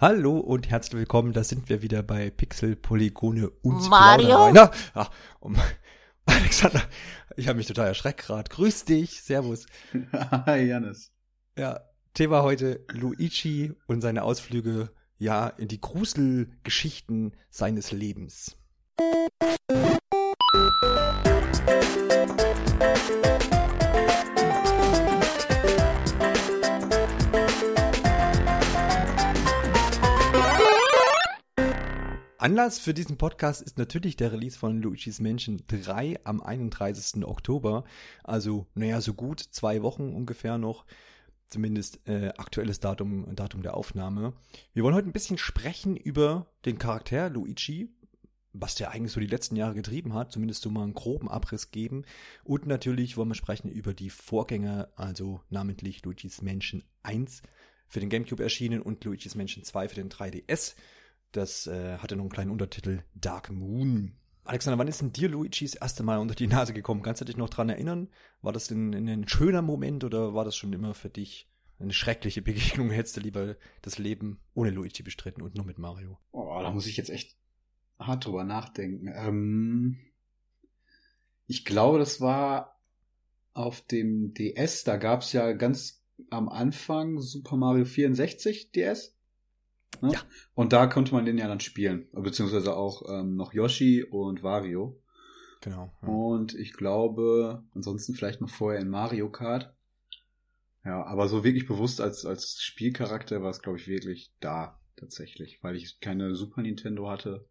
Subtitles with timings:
[0.00, 4.52] Hallo und herzlich willkommen, da sind wir wieder bei Pixel, Polygone und Mario?
[4.52, 5.08] Na, ah,
[5.40, 5.56] um,
[6.24, 6.84] Alexander,
[7.34, 8.48] ich habe mich total erschreckt gerade.
[8.48, 9.66] Grüß dich, servus.
[10.12, 11.10] Hi, Janis.
[11.58, 11.80] Ja,
[12.14, 18.56] Thema heute Luigi und seine Ausflüge, ja, in die Gruselgeschichten seines Lebens.
[32.40, 37.26] Anlass für diesen Podcast ist natürlich der Release von Luigi's Mansion 3 am 31.
[37.26, 37.82] Oktober.
[38.22, 40.86] Also, naja, so gut zwei Wochen ungefähr noch.
[41.48, 44.34] Zumindest äh, aktuelles Datum, Datum der Aufnahme.
[44.72, 47.92] Wir wollen heute ein bisschen sprechen über den Charakter Luigi,
[48.52, 51.72] was der eigentlich so die letzten Jahre getrieben hat, zumindest so mal einen groben Abriss
[51.72, 52.04] geben.
[52.44, 57.42] Und natürlich wollen wir sprechen über die Vorgänger, also namentlich Luigi's Mansion 1
[57.88, 60.76] für den GameCube erschienen und Luigi's Mansion 2 für den 3DS.
[61.32, 64.14] Das äh, hatte noch einen kleinen Untertitel Dark Moon.
[64.44, 67.02] Alexander, wann ist denn dir Luigi das erste Mal unter die Nase gekommen?
[67.02, 68.08] Kannst du dich noch dran erinnern?
[68.40, 72.40] War das denn ein schöner Moment oder war das schon immer für dich eine schreckliche
[72.40, 72.90] Begegnung?
[72.90, 76.18] Hättest du lieber das Leben ohne Luigi bestritten und nur mit Mario?
[76.32, 77.36] Oh, da muss ich jetzt echt
[77.98, 79.08] hart drüber nachdenken.
[79.14, 79.98] Ähm,
[81.46, 82.80] ich glaube, das war
[83.52, 84.84] auf dem DS.
[84.84, 89.17] Da gab es ja ganz am Anfang Super Mario 64 DS.
[90.00, 90.12] Ne?
[90.12, 90.20] Ja.
[90.54, 92.08] Und da konnte man den ja dann spielen.
[92.12, 95.00] Beziehungsweise auch ähm, noch Yoshi und Wario.
[95.60, 95.92] Genau.
[96.02, 96.08] Ja.
[96.08, 99.74] Und ich glaube, ansonsten vielleicht noch vorher in Mario Kart.
[100.84, 105.58] Ja, aber so wirklich bewusst als, als Spielcharakter war es, glaube ich, wirklich da, tatsächlich.
[105.62, 107.44] Weil ich keine Super Nintendo hatte.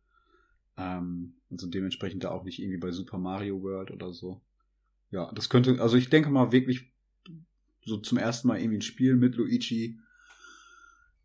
[0.77, 4.41] Ähm, und so dementsprechend da auch nicht irgendwie bei Super Mario World oder so.
[5.11, 6.93] Ja, das könnte, also ich denke mal wirklich
[7.83, 9.99] so zum ersten Mal irgendwie ein Spiel mit Luigi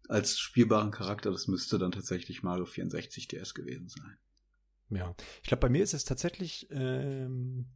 [0.08, 4.16] als spielbaren Charakter, das müsste dann tatsächlich Mario 64 DS gewesen sein.
[4.90, 7.66] Ja, ich glaube, bei mir ist es tatsächlich ähm,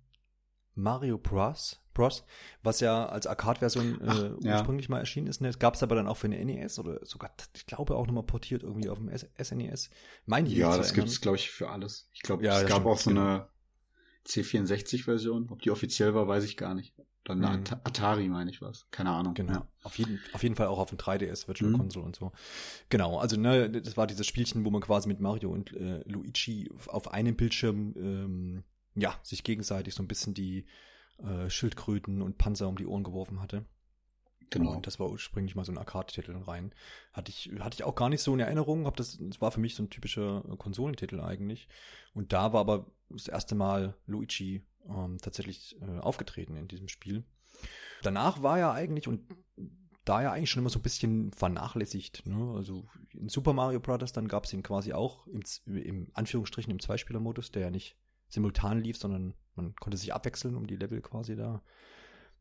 [0.75, 1.81] Mario Bros.
[1.95, 2.27] Bros,
[2.63, 4.57] was ja als Arcade-Version äh, Ach, ja.
[4.59, 5.41] ursprünglich mal erschienen ist.
[5.41, 5.51] Ne?
[5.59, 8.63] Gab es aber dann auch für eine NES oder sogar, ich glaube, auch nochmal portiert
[8.63, 9.89] irgendwie auf dem SNES.
[10.27, 11.21] Meine ich Ja, das gibt's, erinnern.
[11.23, 12.11] glaube ich, für alles.
[12.13, 13.23] Ich glaube, Ja, es gab stimmt, auch so genau.
[13.23, 13.49] eine
[14.27, 15.49] C64-Version.
[15.51, 16.95] Ob die offiziell war, weiß ich gar nicht.
[17.27, 17.45] Dann Mhm.
[17.45, 18.87] At Atari, meine ich was.
[18.91, 19.35] Keine Ahnung.
[19.35, 19.53] Genau.
[19.53, 19.69] Ja.
[19.83, 21.79] Auf, jeden, auf jeden Fall auch auf dem 3DS Virtual Mhm.
[21.79, 22.33] Console und so.
[22.89, 26.71] Genau, also ne, das war dieses Spielchen, wo man quasi mit Mario und äh, Luigi
[26.87, 28.65] auf einem Bildschirm ähm,
[28.95, 30.67] ja, sich gegenseitig so ein bisschen die
[31.19, 33.67] äh, Schildkröten und Panzer um die Ohren geworfen hatte.
[34.51, 34.77] Genau.
[34.77, 36.73] Und das war ursprünglich mal so ein Arcade-Titel rein.
[37.13, 38.87] Hatte ich, hatte ich auch gar nicht so in Erinnerung.
[38.87, 41.69] Hab das, das war für mich so ein typischer äh, Konsolentitel eigentlich.
[42.15, 47.25] Und da war aber das erste Mal Luigi ähm, tatsächlich äh, aufgetreten in diesem Spiel.
[48.03, 49.23] Danach war er eigentlich und
[50.05, 52.27] da ja eigentlich schon immer so ein bisschen vernachlässigt.
[52.27, 52.55] Ne?
[52.55, 54.13] Also in Super Mario Bros.
[54.13, 57.99] dann gab es ihn quasi auch im, im Anführungsstrichen im Zweispieler-Modus, der ja nicht
[58.29, 61.63] simultan lief, sondern man konnte sich abwechseln, um die Level quasi da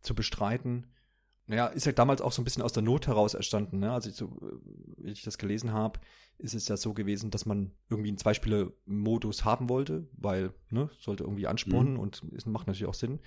[0.01, 0.93] zu bestreiten.
[1.47, 3.79] Naja, ist ja damals auch so ein bisschen aus der Not heraus entstanden.
[3.79, 3.91] Ne?
[3.91, 5.99] Also, ich so, äh, wie ich das gelesen habe,
[6.39, 11.23] ist es ja so gewesen, dass man irgendwie einen Zweispieler-Modus haben wollte, weil, ne, sollte
[11.23, 11.99] irgendwie anspornen Mhm.
[11.99, 13.19] und es macht natürlich auch Sinn,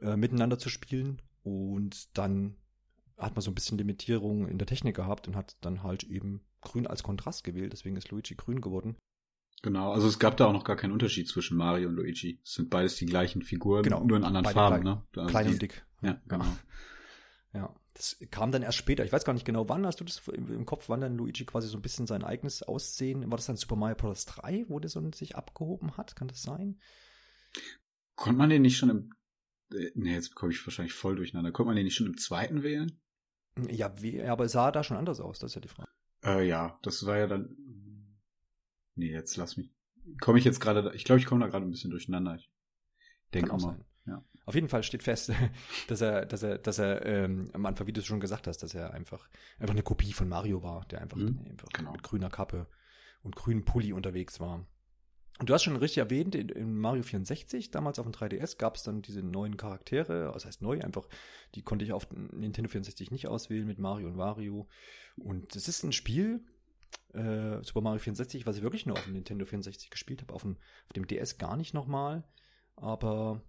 [0.00, 1.22] äh, miteinander zu spielen.
[1.42, 2.56] Und dann
[3.16, 6.42] hat man so ein bisschen Limitierung in der Technik gehabt und hat dann halt eben
[6.60, 7.72] grün als Kontrast gewählt.
[7.72, 8.96] Deswegen ist Luigi grün geworden.
[9.62, 12.40] Genau, also es gab da auch noch gar keinen Unterschied zwischen Mario und Luigi.
[12.44, 15.02] Es sind beides die gleichen Figuren, Genau, nur in anderen Farben, klein- ne?
[15.16, 15.84] Also Klein die- und dick.
[16.02, 16.44] Ja, genau.
[17.52, 19.04] Ja, das kam dann erst später.
[19.04, 21.68] Ich weiß gar nicht genau, wann hast du das im, Kopf, wann dann Luigi quasi
[21.68, 24.24] so ein bisschen sein eigenes Aussehen, war das dann Super Mario Bros.
[24.26, 26.14] 3, wo der so sich abgehoben hat?
[26.14, 26.80] Kann das sein?
[28.14, 29.10] Konnte man den nicht schon im.
[29.94, 31.52] Nee, jetzt komme ich wahrscheinlich voll durcheinander.
[31.52, 33.00] Konnte man den nicht schon im zweiten wählen?
[33.68, 35.90] Ja, wie, aber es sah da schon anders aus, das ist ja die Frage.
[36.24, 37.56] Äh, ja, das war ja dann.
[38.94, 39.72] Nee, jetzt lass mich.
[40.20, 40.92] Komme ich jetzt gerade.
[40.94, 42.36] Ich glaube, ich komme da gerade ein bisschen durcheinander.
[42.36, 42.50] Ich
[43.32, 43.60] denke mal.
[43.60, 43.84] sein.
[44.06, 44.24] Ja.
[44.46, 45.32] Auf jeden Fall steht fest,
[45.88, 48.62] dass er, dass er, dass er ähm, am Anfang, wie du es schon gesagt hast,
[48.62, 49.28] dass er einfach,
[49.58, 51.92] einfach eine Kopie von Mario war, der einfach, Mhm, einfach genau.
[51.92, 52.66] mit grüner Kappe
[53.22, 54.66] und grünem Pulli unterwegs war.
[55.38, 58.76] Und du hast schon richtig erwähnt, in, in Mario 64, damals auf dem 3DS, gab
[58.76, 61.08] es dann diese neuen Charaktere, das heißt neu, einfach,
[61.54, 64.68] die konnte ich auf Nintendo 64 nicht auswählen mit Mario und Wario.
[65.16, 66.44] Und es ist ein Spiel,
[67.14, 70.42] äh, Super Mario 64, was ich wirklich nur auf dem Nintendo 64 gespielt habe, auf
[70.42, 70.56] dem,
[70.88, 72.24] auf dem DS gar nicht nochmal.
[72.76, 73.42] Aber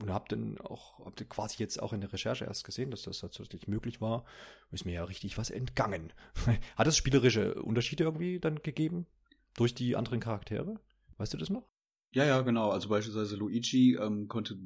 [0.00, 3.02] und habt dann auch, habt ihr quasi jetzt auch in der Recherche erst gesehen, dass
[3.02, 4.24] das tatsächlich möglich war,
[4.70, 6.12] ist mir ja richtig was entgangen.
[6.76, 9.06] Hat es spielerische Unterschiede irgendwie dann gegeben?
[9.54, 10.78] Durch die anderen Charaktere?
[11.16, 11.68] Weißt du das noch?
[12.12, 12.70] Ja, ja, genau.
[12.70, 14.58] Also beispielsweise Luigi ähm, konnte,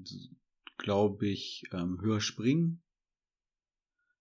[0.78, 2.81] glaube ich, ähm, höher springen.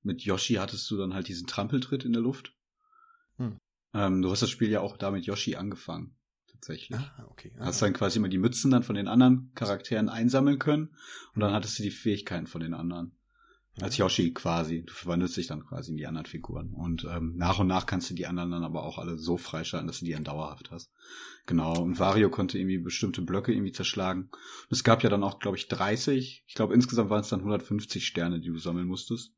[0.03, 2.55] Mit Yoshi hattest du dann halt diesen Trampeltritt in der Luft.
[3.37, 3.57] Hm.
[3.93, 6.15] Ähm, du hast das Spiel ja auch da mit Yoshi angefangen.
[6.59, 6.99] Tatsächlich.
[6.99, 7.53] Ah, okay.
[7.57, 10.89] Ah, Hast dann quasi immer die Mützen dann von den anderen Charakteren einsammeln können
[11.33, 13.13] und dann hattest du die Fähigkeiten von den anderen.
[13.81, 14.83] Als Yoshi quasi.
[14.83, 16.73] Du verwandelst dich dann quasi in die anderen Figuren.
[16.73, 19.87] Und ähm, nach und nach kannst du die anderen dann aber auch alle so freischalten,
[19.87, 20.91] dass du die dann dauerhaft hast.
[21.45, 21.81] Genau.
[21.81, 24.23] Und Wario konnte irgendwie bestimmte Blöcke irgendwie zerschlagen.
[24.23, 26.43] Und es gab ja dann auch, glaube ich, 30.
[26.45, 29.33] Ich glaube, insgesamt waren es dann 150 Sterne, die du sammeln musstest.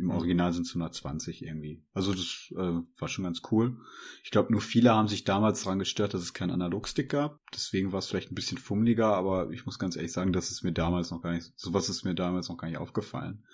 [0.00, 0.10] Im.
[0.10, 1.84] Original sind es 120 irgendwie.
[1.92, 3.78] Also das äh, war schon ganz cool.
[4.24, 7.38] Ich glaube, nur viele haben sich damals daran gestört, dass es keinen Analogstick gab.
[7.54, 10.62] Deswegen war es vielleicht ein bisschen fummeliger, aber ich muss ganz ehrlich sagen, das ist
[10.62, 13.44] mir damals noch gar nicht, sowas ist mir damals noch gar nicht aufgefallen.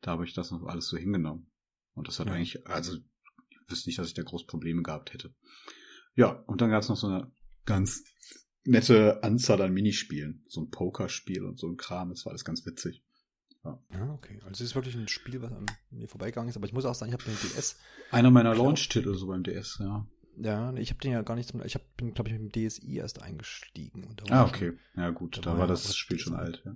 [0.00, 1.50] Da habe ich das noch alles so hingenommen.
[1.94, 2.32] Und das hat Ja.
[2.34, 5.34] eigentlich, also ich wüsste nicht, dass ich da groß Probleme gehabt hätte.
[6.16, 7.32] Ja, und dann gab es noch so eine
[7.64, 8.02] ganz
[8.64, 10.44] nette Anzahl an Minispielen.
[10.48, 12.08] So ein Pokerspiel und so ein Kram.
[12.10, 13.03] Das war alles ganz witzig.
[13.64, 14.38] Ja, okay.
[14.42, 16.56] Also es ist wirklich ein Spiel, was an mir vorbeigegangen ist.
[16.56, 17.76] Aber ich muss auch sagen, ich habe den DS.
[18.10, 20.06] Einer meiner glaub- Launch-Titel so beim DS, ja.
[20.36, 21.48] Ja, ich habe den ja gar nicht.
[21.48, 24.02] zum- Ich hab, bin, glaube ich, mit dem DSi erst eingestiegen.
[24.04, 24.72] Und da Ah, okay.
[24.96, 26.74] Ja, gut, Da war war ja das Spiel schon alt, ja.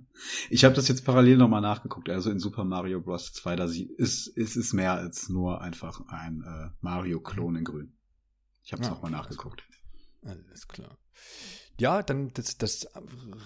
[0.49, 2.09] Ich habe das jetzt parallel nochmal nachgeguckt.
[2.09, 3.33] Also in Super Mario Bros.
[3.33, 7.93] 2, da sie, ist, ist, ist mehr als nur einfach ein äh, Mario-Klon in grün.
[8.63, 9.63] Ich habe es Ah, auch mal okay, nachgeguckt.
[10.23, 10.97] Alles klar.
[11.79, 12.89] Ja, dann das, das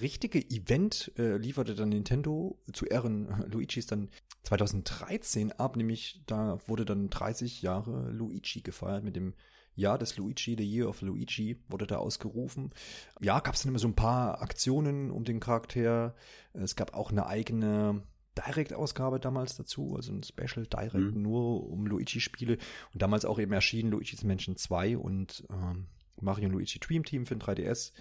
[0.02, 4.10] richtige Event äh, lieferte dann Nintendo zu Ehren äh, Luigis dann
[4.44, 9.34] 2013 ab, nämlich da wurde dann 30 Jahre Luigi gefeiert mit dem
[9.76, 12.72] Jahr des Luigi, The Year of Luigi, wurde da ausgerufen.
[13.22, 16.16] Ja, gab es dann immer so ein paar Aktionen um den Charakter.
[16.54, 18.04] Es gab auch eine eigene
[18.38, 21.22] Direct-Ausgabe damals dazu, also ein Special Direct Mhm.
[21.22, 22.58] nur um Luigi-Spiele.
[22.94, 25.88] Und damals auch eben erschienen Luigi's Mansion 2 und ähm,
[26.22, 27.94] Mario und Luigi Dream Team für den 3DS.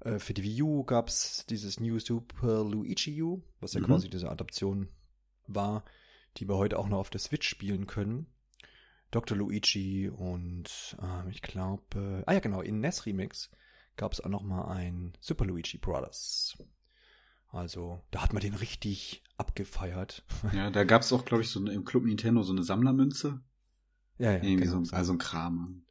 [0.00, 3.86] Äh, für die Wii U gab es dieses New Super Luigi U, was ja Mhm.
[3.86, 4.88] quasi diese Adaption
[5.46, 5.84] war,
[6.36, 8.26] die wir heute auch noch auf der Switch spielen können.
[9.10, 9.36] Dr.
[9.36, 13.50] Luigi und ähm, ich glaube, ah ja genau, in NES Remix
[13.96, 16.56] gab es auch noch mal ein Super Luigi Brothers.
[17.48, 20.24] Also da hat man den richtig abgefeiert.
[20.54, 23.40] Ja, da gab's auch, glaube ich, so eine, im Club Nintendo so eine Sammlermünze.
[24.18, 24.42] Ja, ja.
[24.42, 24.84] Irgendwie genau.
[24.84, 25.82] so, also ein Kram.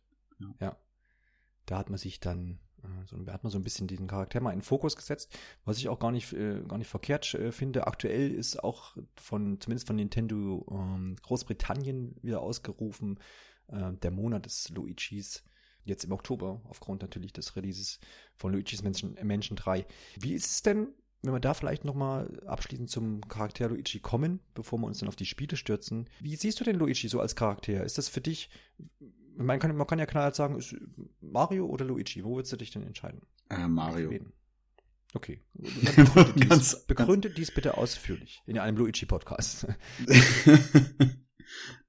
[1.65, 2.68] da hat man sich dann, äh,
[3.05, 5.77] so, da hat man so ein bisschen diesen Charakter mal in den Fokus gesetzt, was
[5.77, 7.87] ich auch gar nicht, äh, gar nicht verkehrt äh, finde.
[7.87, 13.19] Aktuell ist auch von, zumindest von Nintendo ähm, Großbritannien wieder ausgerufen,
[13.67, 15.43] äh, der Monat des Luigis.
[15.85, 17.99] Jetzt im Oktober, aufgrund natürlich des Releases
[18.35, 19.85] von Luigi's äh, Mansion 3.
[20.19, 20.89] Wie ist es denn,
[21.21, 25.15] wenn wir da vielleicht nochmal abschließend zum Charakter Luigi kommen, bevor wir uns dann auf
[25.15, 26.09] die Spiele stürzen?
[26.19, 27.83] Wie siehst du denn Luigi so als Charakter?
[27.83, 28.49] Ist das für dich
[29.45, 30.75] man kann, man kann ja knallhart sagen, ist
[31.21, 32.23] Mario oder Luigi?
[32.23, 33.21] Wo würdest du dich denn entscheiden?
[33.49, 34.11] Äh, Mario.
[35.13, 35.41] Okay.
[35.53, 39.67] Begründe, dies, Ganz- begründe dies bitte ausführlich in einem Luigi-Podcast.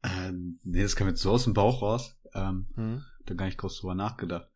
[0.02, 2.16] ähm, nee, das kam jetzt so aus dem Bauch raus.
[2.34, 3.04] Ähm, Hm?
[3.26, 4.48] da gar nicht groß drüber nachgedacht.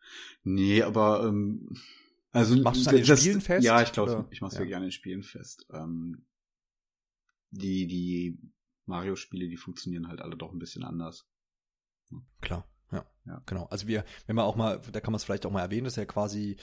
[0.42, 1.76] Nee, aber ähm,
[2.32, 4.60] also Machst du's an den das- Spielen fest, Ja, ich glaube, ich mach's Ja.
[4.60, 5.66] wirklich an den Spielen fest.
[5.72, 6.24] Ähm,
[7.50, 8.38] die die
[8.86, 11.28] Mario-Spiele, die funktionieren halt alle doch ein bisschen anders.
[12.40, 13.04] Klar, ja.
[13.26, 13.42] Ja.
[13.46, 13.64] Genau.
[13.70, 15.96] Also wir, wenn man auch mal, da kann man es vielleicht auch mal erwähnen, dass
[15.96, 16.56] er quasi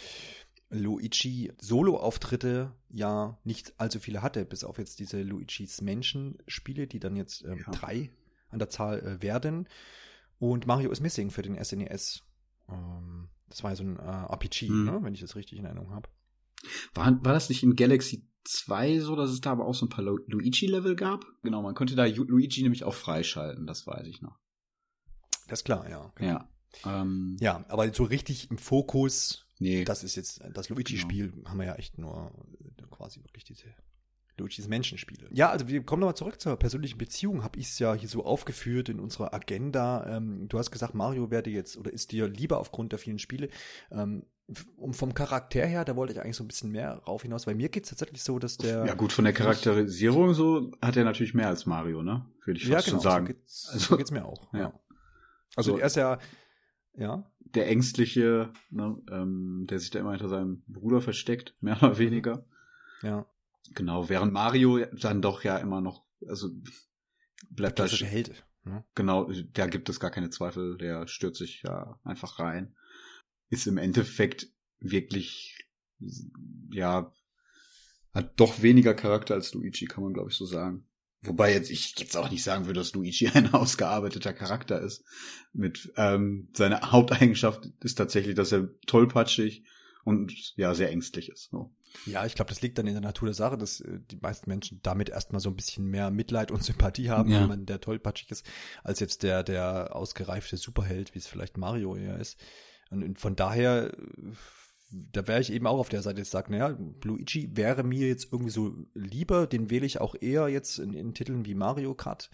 [0.70, 7.16] Luigi Solo-Auftritte ja nicht allzu viele hatte, bis auf jetzt diese Luigis Menschen-Spiele, die dann
[7.16, 7.72] jetzt ähm, Ja.
[7.72, 8.12] drei
[8.50, 9.68] an der Zahl äh, werden.
[10.40, 12.24] Und Mario is Missing für den SNES.
[12.70, 14.86] Ähm, das war ja so ein äh, RPG, Hm.
[14.86, 15.00] ne?
[15.02, 16.10] wenn ich das richtig in Erinnerung habe.
[16.94, 19.90] War, war das nicht in Galaxy 2 so, dass es da aber auch so ein
[19.90, 21.26] paar Lu- Luigi-Level gab?
[21.44, 24.38] Genau, man konnte da Luigi nämlich auch freischalten, das weiß ich noch.
[25.52, 26.12] Das ist klar, ja.
[26.20, 26.48] Ja.
[26.86, 29.84] Ähm, Ja, aber so richtig im Fokus, nee.
[29.84, 32.32] das ist jetzt das Luigi-Spiel, haben wir ja echt nur
[32.80, 33.66] äh, quasi wirklich diese
[34.38, 35.28] Luigis Menschenspiele.
[35.32, 37.44] Ja, also wir kommen nochmal zurück zur persönlichen Beziehung.
[37.44, 40.08] Habe ich es ja hier so aufgeführt in unserer Agenda.
[40.18, 43.50] Ähm, du hast gesagt, Mario werde jetzt oder ist dir lieber aufgrund der vielen Spiele.
[43.92, 44.24] Ähm,
[44.78, 47.56] um vom Charakter her, da wollte ich eigentlich so ein bisschen mehr rauf hinaus, weil
[47.56, 48.86] mir geht es tatsächlich so, dass der.
[48.86, 52.26] ja gut, von der Charakterisierung so hat er natürlich mehr als Mario, ne?
[52.46, 53.28] Würde ich fast ja, schon genau, sagen.
[53.28, 54.48] so geht's, Also- so geht's mir auch.
[54.54, 54.60] Ja.
[54.60, 54.74] Ja.
[55.56, 56.20] Also So- er ist ja,
[56.96, 61.98] ja, Der ängstliche, ne, ähm, der sich da immer hinter seinem Bruder versteckt, mehr oder
[61.98, 62.46] weniger.
[63.02, 63.26] ja.
[63.76, 66.50] Genau, während Mario dann doch ja immer noch, also
[67.52, 68.44] bleibt da Klassische Held.
[68.66, 68.84] Ne?
[68.96, 72.76] Genau, da gibt es gar keine Zweifel, der stürzt sich ja einfach rein.
[73.50, 74.48] Ist im Endeffekt
[74.80, 75.70] wirklich,
[76.72, 77.12] ja,
[78.14, 80.86] hat doch weniger Charakter als Luigi, kann man glaube ich so sagen.
[81.24, 85.04] Wobei jetzt ich jetzt auch nicht sagen würde, dass Luigi ein ausgearbeiteter Charakter ist.
[85.54, 89.64] Mit ähm, seine Haupteigenschaft ist tatsächlich, dass er tollpatschig
[90.04, 91.50] und ja sehr ängstlich ist.
[91.52, 91.72] So.
[92.06, 94.50] Ja, ich glaube, das liegt dann in der Natur der Sache, dass äh, die meisten
[94.50, 97.42] Menschen damit erstmal so ein bisschen mehr Mitleid und Sympathie haben, Ja.
[97.42, 98.46] wenn man der tollpatschig ist,
[98.84, 102.40] als jetzt der, der ausgereifte Superheld, wie es vielleicht Mario eher ist.
[102.90, 103.98] Und, und von daher, äh,
[104.92, 108.32] da wäre ich eben auch auf der Seite, jetzt sage, naja, Luigi wäre mir jetzt
[108.32, 112.30] irgendwie so lieber, den wähle ich auch eher jetzt in, in Titeln wie Mario Kart,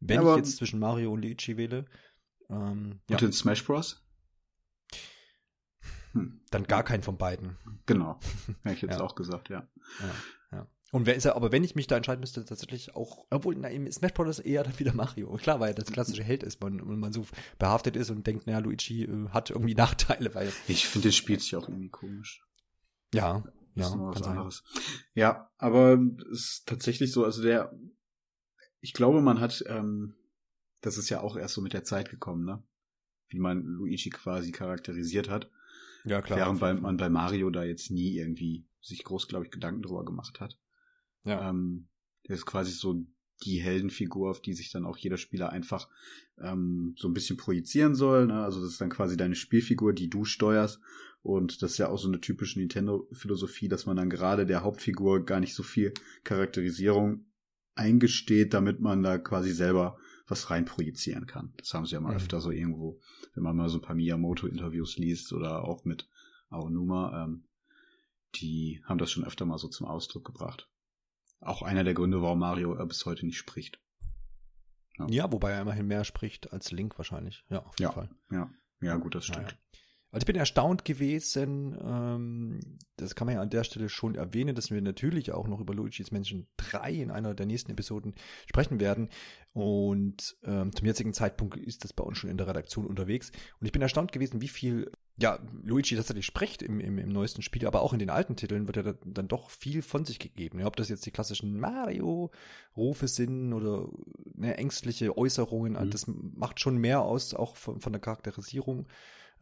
[0.00, 1.84] wenn Ja, ich jetzt zwischen Mario und Luigi wähle.
[2.48, 4.02] Ähm, ja, Und in Smash Bros?
[6.12, 7.56] Hm, dann gar keinen von beiden.
[7.86, 8.18] genau.
[8.62, 9.04] Hätte ich jetzt Ja.
[9.04, 9.68] auch gesagt, ja.
[10.92, 13.68] Und wer ist er, aber wenn ich mich da entscheiden müsste, tatsächlich auch, obwohl, na,
[13.68, 14.40] im Smash Bros.
[14.40, 15.32] eher dann wieder Mario.
[15.36, 17.26] Klar, weil er das klassische Held ist, man, und man so
[17.58, 21.42] behaftet ist und denkt, naja, Luigi äh, hat irgendwie Nachteile, weil, Ich finde, das spielt
[21.42, 22.42] sich auch irgendwie komisch.
[23.14, 23.44] ja,
[23.76, 24.32] ja, kann sein.
[24.32, 24.64] anderes.
[25.14, 26.00] Ja, aber
[26.32, 27.72] es ist tatsächlich so, also der,
[28.80, 30.16] ich glaube, man hat, ähm,
[30.80, 32.62] das ist ja auch erst so mit der Zeit gekommen, ne?
[33.28, 35.48] Wie man Luigi quasi charakterisiert hat.
[36.04, 36.58] Ja, klar.
[36.60, 40.40] während man bei Mario da jetzt nie irgendwie sich groß, glaube ich, Gedanken drüber gemacht
[40.40, 40.58] hat.
[41.24, 41.48] Ja.
[41.50, 41.88] Ähm,
[42.28, 43.04] der ist quasi so
[43.42, 45.88] die Heldenfigur, auf die sich dann auch jeder Spieler einfach
[46.38, 48.26] ähm, so ein bisschen projizieren soll.
[48.26, 48.42] Ne?
[48.44, 50.80] Also das ist dann quasi deine Spielfigur, die du steuerst.
[51.22, 55.24] Und das ist ja auch so eine typische Nintendo-Philosophie, dass man dann gerade der Hauptfigur
[55.24, 55.92] gar nicht so viel
[56.24, 57.26] Charakterisierung
[57.74, 59.98] eingesteht, damit man da quasi selber
[60.28, 61.52] was rein projizieren kann.
[61.56, 62.16] Das haben sie ja mal Mhm.
[62.16, 63.00] öfter so irgendwo,
[63.34, 66.08] wenn man mal so ein paar Miyamoto-Interviews liest oder auch mit
[66.50, 67.44] Aonuma, ähm,
[68.36, 70.68] die haben das schon öfter mal so zum Ausdruck gebracht.
[71.40, 73.80] Auch einer der Gründe, warum Mario äh, bis heute nicht spricht.
[75.08, 77.44] ja, wobei er immerhin mehr spricht als Link wahrscheinlich.
[77.48, 77.92] Ja, auf jeden Ja.
[77.92, 78.10] Fall.
[78.30, 78.50] Ja,
[78.82, 79.46] ja, gut, das stimmt.
[79.46, 79.56] Naja.
[80.12, 82.60] Also ich bin erstaunt gewesen, ähm,
[82.96, 85.72] das kann man ja an der Stelle schon erwähnen, dass wir natürlich auch noch über
[85.74, 88.14] Luigi's Menschen 3 in einer der nächsten Episoden
[88.46, 89.08] sprechen werden.
[89.52, 93.30] Und ähm, zum jetzigen Zeitpunkt ist das bei uns schon in der Redaktion unterwegs.
[93.60, 97.42] Und ich bin erstaunt gewesen, wie viel ja, Luigi tatsächlich spricht im, im, im neuesten
[97.42, 100.18] Spiel, aber auch in den alten Titeln wird ja da- dann doch viel von sich
[100.18, 100.58] gegeben.
[100.60, 103.88] Ja, ob das jetzt die klassischen Mario-Rufe sind oder
[104.34, 105.90] ne, ängstliche Äußerungen, Mhm.
[105.90, 108.86] das macht schon mehr aus, auch von, von der Charakterisierung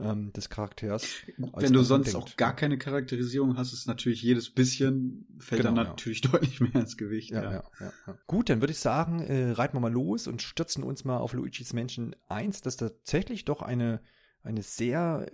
[0.01, 1.07] ähm, des Charakters.
[1.37, 2.19] Wenn du sonst denkt.
[2.19, 5.91] auch gar keine Charakterisierung hast, ist natürlich jedes bisschen, fällt Genau, dann ja.
[5.91, 7.31] natürlich deutlich mehr ins Gewicht.
[7.31, 7.65] Ja, ja.
[7.81, 11.05] Ja, ja, Gut, dann würde ich sagen, äh, reiten wir mal los und stürzen uns
[11.05, 14.01] mal auf Luigi's Mansion 1, das tatsächlich doch eine,
[14.43, 15.27] eine sehr,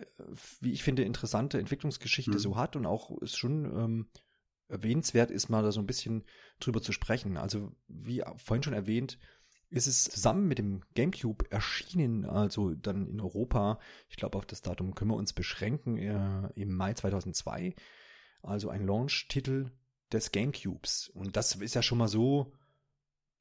[0.60, 2.38] wie ich finde, interessante Entwicklungsgeschichte Mhm.
[2.38, 4.06] so hat und auch ist schon ähm,
[4.68, 6.24] erwähnenswert ist, mal da so ein bisschen
[6.58, 7.36] drüber zu sprechen.
[7.36, 9.18] Also, wie vorhin schon erwähnt,
[9.70, 13.78] ist es zusammen mit dem GameCube erschienen, also dann in Europa.
[14.08, 17.74] Ich glaube, auf das Datum können wir uns beschränken, äh, im Mai 2002.
[18.42, 19.70] Also ein Launch-Titel
[20.12, 21.08] des GameCubes.
[21.08, 22.52] Und das ist ja schon mal so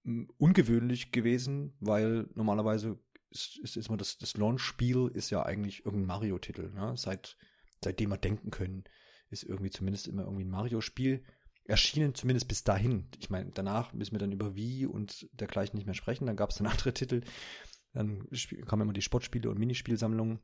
[0.04, 2.98] mh, ungewöhnlich gewesen, weil normalerweise
[3.30, 6.72] ist, ist, ist das, das Launch-Spiel ist ja eigentlich irgendein Mario-Titel.
[6.74, 6.94] Ne?
[6.98, 7.38] Seit,
[7.84, 8.84] seitdem wir denken können,
[9.30, 11.24] ist irgendwie zumindest immer irgendwie ein Mario-Spiel
[11.66, 13.08] erschienen, zumindest bis dahin.
[13.18, 16.26] Ich meine, danach müssen wir dann über Wii und dergleichen nicht mehr sprechen.
[16.26, 17.22] Dann gab es dann andere Titel.
[17.94, 18.28] Dann
[18.66, 20.40] kamen immer die Sportspiele und Minispielsammlungen.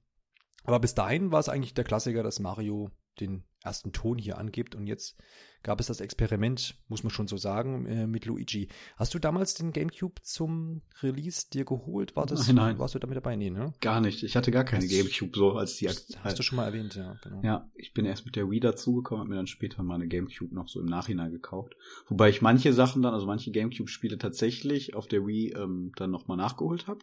[0.64, 4.74] Aber bis dahin war es eigentlich der Klassiker, dass Mario den ersten Ton hier angibt.
[4.76, 5.18] Und jetzt
[5.64, 8.70] gab es das Experiment, muss man schon so sagen, äh, mit Luigi.
[8.96, 12.16] Hast du damals den GameCube zum Release dir geholt?
[12.16, 12.80] War das, Nein, nein.
[12.80, 13.36] Warst du damit dabei?
[13.36, 13.74] Nee, ne?
[13.82, 14.24] Gar nicht.
[14.24, 16.96] Ich hatte gar keine Hast- Gamecube so als die Das hast du schon mal erwähnt,
[16.96, 17.42] ja, genau.
[17.44, 20.56] Ja, ich bin erst mit der Wii dazugekommen, habe mir dann später mal eine Gamecube
[20.56, 21.76] noch so im Nachhinein gekauft.
[22.08, 26.38] Wobei ich manche Sachen dann, also manche Gamecube-Spiele tatsächlich auf der Wii ähm, dann nochmal
[26.38, 27.00] nachgeholt habe.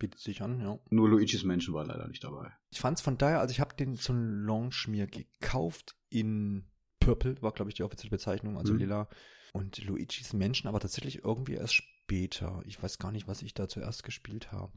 [0.00, 0.78] Bietet sich an, ja.
[0.90, 2.50] Nur Luigi's Mansion war leider nicht dabei.
[2.70, 6.66] Ich fand's von daher, also ich habe den zum Launch mir gekauft in
[7.00, 8.78] Purple, war glaube ich die offizielle Bezeichnung, also Mhm.
[8.80, 9.08] lila.
[9.52, 12.62] Und Luigi's Menschen aber tatsächlich irgendwie erst später.
[12.66, 14.72] Ich weiß gar nicht, was ich da zuerst gespielt habe.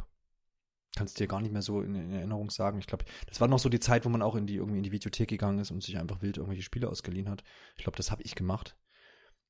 [0.95, 2.77] Kannst dir gar nicht mehr so in, in Erinnerung sagen.
[2.79, 4.83] Ich glaube, das war noch so die Zeit, wo man auch in die irgendwie in
[4.83, 7.43] die Videothek gegangen ist und sich einfach wild irgendwelche Spiele ausgeliehen hat.
[7.77, 8.75] Ich glaube, das habe ich gemacht,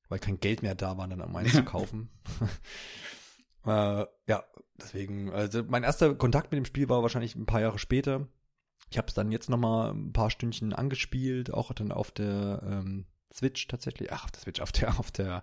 [0.08, 2.10] weil kein Geld mehr da war, dann am eins zu kaufen.
[3.66, 4.44] Äh, ja,
[4.80, 8.26] deswegen, also mein erster Kontakt mit dem Spiel war wahrscheinlich ein paar Jahre später.
[8.90, 12.62] Ich habe es dann jetzt noch mal ein paar Stündchen angespielt, auch dann auf der
[12.64, 15.42] ähm, Switch tatsächlich, ach, auf der Switch, auf der, auf der,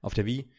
[0.00, 0.50] auf der Wii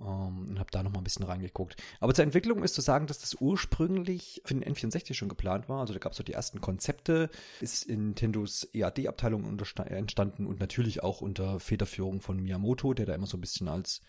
[0.00, 1.76] ähm, und habe da noch mal ein bisschen reingeguckt.
[2.00, 5.80] Aber zur Entwicklung ist zu sagen, dass das ursprünglich für den N64 schon geplant war.
[5.80, 11.02] Also da gab es so die ersten Konzepte, ist in Nintendos EAD-Abteilung entstanden und natürlich
[11.02, 14.02] auch unter Federführung von Miyamoto, der da immer so ein bisschen als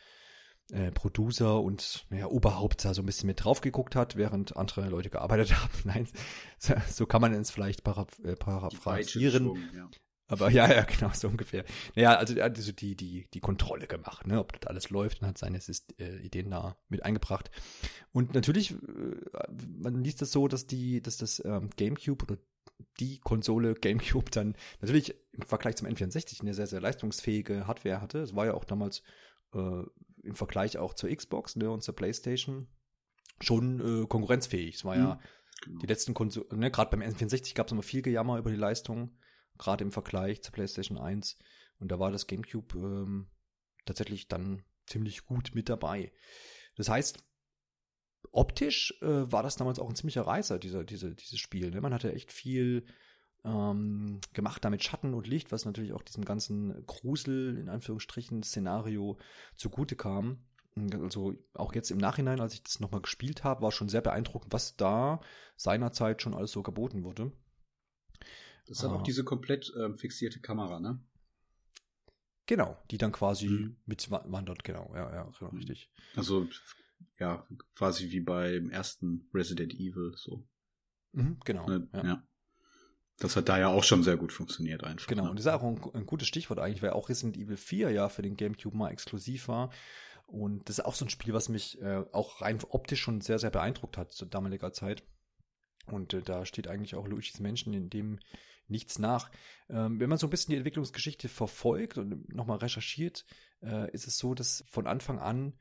[0.72, 4.90] äh, Producer und naja, Oberhaupt da so ein bisschen mit drauf geguckt hat, während andere
[4.90, 5.74] Leute gearbeitet haben.
[5.84, 6.08] Nein,
[6.90, 9.58] so, kann man es vielleicht para, äh, paraphrasieren.
[9.76, 9.90] ja.
[10.28, 11.66] Aber ja, ja, genau, so ungefähr.
[11.94, 15.22] Naja, also er hat so die, die, die Kontrolle gemacht, ne, ob das alles läuft
[15.22, 15.60] und hat seine
[16.00, 17.52] äh, Ideen da mit eingebracht.
[18.14, 18.76] Und natürlich, äh,
[19.78, 22.38] man liest das so, dass die, dass das ähm, GameCube oder
[23.02, 28.20] die Konsole GameCube dann natürlich im Vergleich zum N64 eine sehr, sehr leistungsfähige Hardware hatte.
[28.20, 29.04] Es war ja auch damals
[29.54, 29.84] äh,
[30.24, 32.68] im Vergleich auch zur Xbox ne, und zur PlayStation
[33.40, 34.76] schon äh, konkurrenzfähig.
[34.76, 35.20] Es war ja mhm.
[35.64, 35.80] genau.
[35.80, 39.18] die letzten Konsolen, ne, gerade beim N64 gab es immer viel Gejammer über die Leistung,
[39.58, 41.38] gerade im Vergleich zur PlayStation 1.
[41.80, 43.28] Und da war das GameCube ähm,
[43.86, 46.12] tatsächlich dann ziemlich gut mit dabei.
[46.76, 47.24] Das heißt,
[48.32, 51.72] optisch äh, war das damals auch ein ziemlicher Reißer, dieser, diese, dieses Spiel.
[51.72, 51.82] Ne?
[51.82, 52.86] Man hatte echt viel
[53.44, 59.18] ähm, gemacht damit Schatten und Licht, was natürlich auch diesem ganzen Grusel, in Anführungsstrichen, Szenario
[59.56, 60.44] zugute kam.
[60.94, 64.54] Also auch jetzt im Nachhinein, als ich das nochmal gespielt habe, war schon sehr beeindruckend,
[64.54, 65.20] was da
[65.58, 67.32] seinerzeit schon alles so geboten wurde.
[68.68, 68.96] Das hat ah.
[68.96, 71.04] auch diese komplett ähm, fixierte Kamera, ne?
[72.46, 73.78] Genau, die dann quasi mhm.
[73.86, 75.92] mitwandert, genau, ja, ja, genau, richtig.
[76.16, 76.48] Also,
[77.20, 80.48] ja, quasi wie beim ersten Resident Evil, so.
[81.14, 81.68] Mhm, genau.
[81.68, 82.06] Ne, ja.
[82.06, 82.28] ja.
[83.22, 85.08] Das hat da ja auch schon sehr gut funktioniert einfach.
[85.08, 85.30] Genau, ne?
[85.30, 88.10] und das ist auch ein, ein, gutes Stichwort eigentlich, weil auch Resident Evil 4 ja
[88.10, 89.70] für den GameCube mal exklusiv war.
[90.26, 93.38] Und das ist auch so ein Spiel, was mich äh, auch rein optisch schon sehr,
[93.38, 95.04] sehr beeindruckt hat zu damaliger Zeit.
[95.86, 98.20] Und äh, da steht eigentlich auch Luigi's Menschen in dem
[98.68, 99.30] nichts nach.
[99.70, 103.26] Ähm, wenn man so ein bisschen die Entwicklungsgeschichte verfolgt und nochmal recherchiert,
[103.62, 105.54] äh, ist es so, dass von Anfang an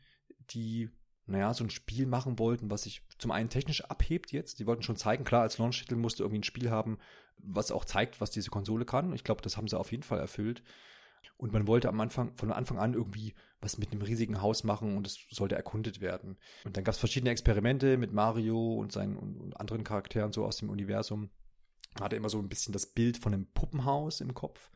[0.51, 0.89] die
[1.31, 4.59] naja, so ein Spiel machen wollten, was sich zum einen technisch abhebt jetzt.
[4.59, 6.99] Die wollten schon zeigen, klar, als Launch-Titel musste irgendwie ein Spiel haben,
[7.43, 9.13] was auch zeigt, was diese Konsole kann.
[9.13, 10.63] Ich glaube, das haben sie auf jeden Fall erfüllt.
[11.37, 14.97] Und man wollte am Anfang, von Anfang an irgendwie was mit einem riesigen Haus machen
[14.97, 16.39] und es sollte erkundet werden.
[16.65, 20.57] Und dann gab es verschiedene Experimente mit Mario und seinen und anderen Charakteren so aus
[20.57, 21.31] dem Universum.
[21.95, 24.71] Man hatte immer so ein bisschen das Bild von einem Puppenhaus im Kopf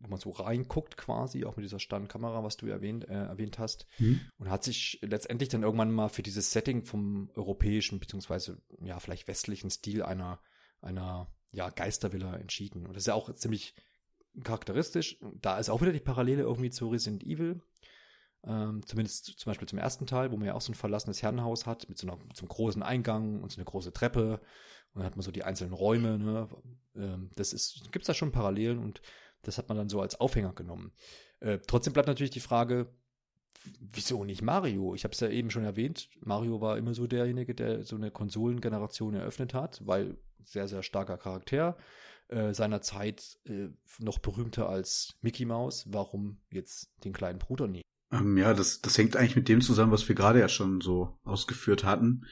[0.00, 3.86] wo man so reinguckt quasi, auch mit dieser Standkamera, was du erwähnt, äh, erwähnt hast.
[3.98, 4.20] Mhm.
[4.38, 9.28] Und hat sich letztendlich dann irgendwann mal für dieses Setting vom europäischen, beziehungsweise ja, vielleicht
[9.28, 10.40] westlichen Stil einer,
[10.80, 12.86] einer ja, Geistervilla entschieden.
[12.86, 13.74] Und das ist ja auch ziemlich
[14.42, 15.18] charakteristisch.
[15.40, 17.60] Da ist auch wieder die Parallele irgendwie zu Resident Evil.
[18.44, 21.66] Ähm, zumindest zum Beispiel zum ersten Teil, wo man ja auch so ein verlassenes Herrenhaus
[21.66, 24.40] hat, mit so, einer, mit so einem großen Eingang und so eine große Treppe.
[24.92, 26.18] Und dann hat man so die einzelnen Räume.
[26.18, 26.48] Ne?
[26.96, 29.00] Ähm, das ist, gibt's da schon Parallelen und
[29.42, 30.92] das hat man dann so als Aufhänger genommen.
[31.40, 32.92] Äh, trotzdem bleibt natürlich die Frage,
[33.78, 34.94] wieso nicht Mario?
[34.94, 38.10] Ich habe es ja eben schon erwähnt, Mario war immer so derjenige, der so eine
[38.10, 41.76] Konsolengeneration eröffnet hat, weil sehr, sehr starker Charakter,
[42.28, 42.80] äh, seiner
[43.44, 45.84] äh, noch berühmter als Mickey Mouse.
[45.88, 47.82] Warum jetzt den kleinen Bruder nie?
[48.10, 51.18] Ähm, ja, das, das hängt eigentlich mit dem zusammen, was wir gerade ja schon so
[51.24, 52.26] ausgeführt hatten.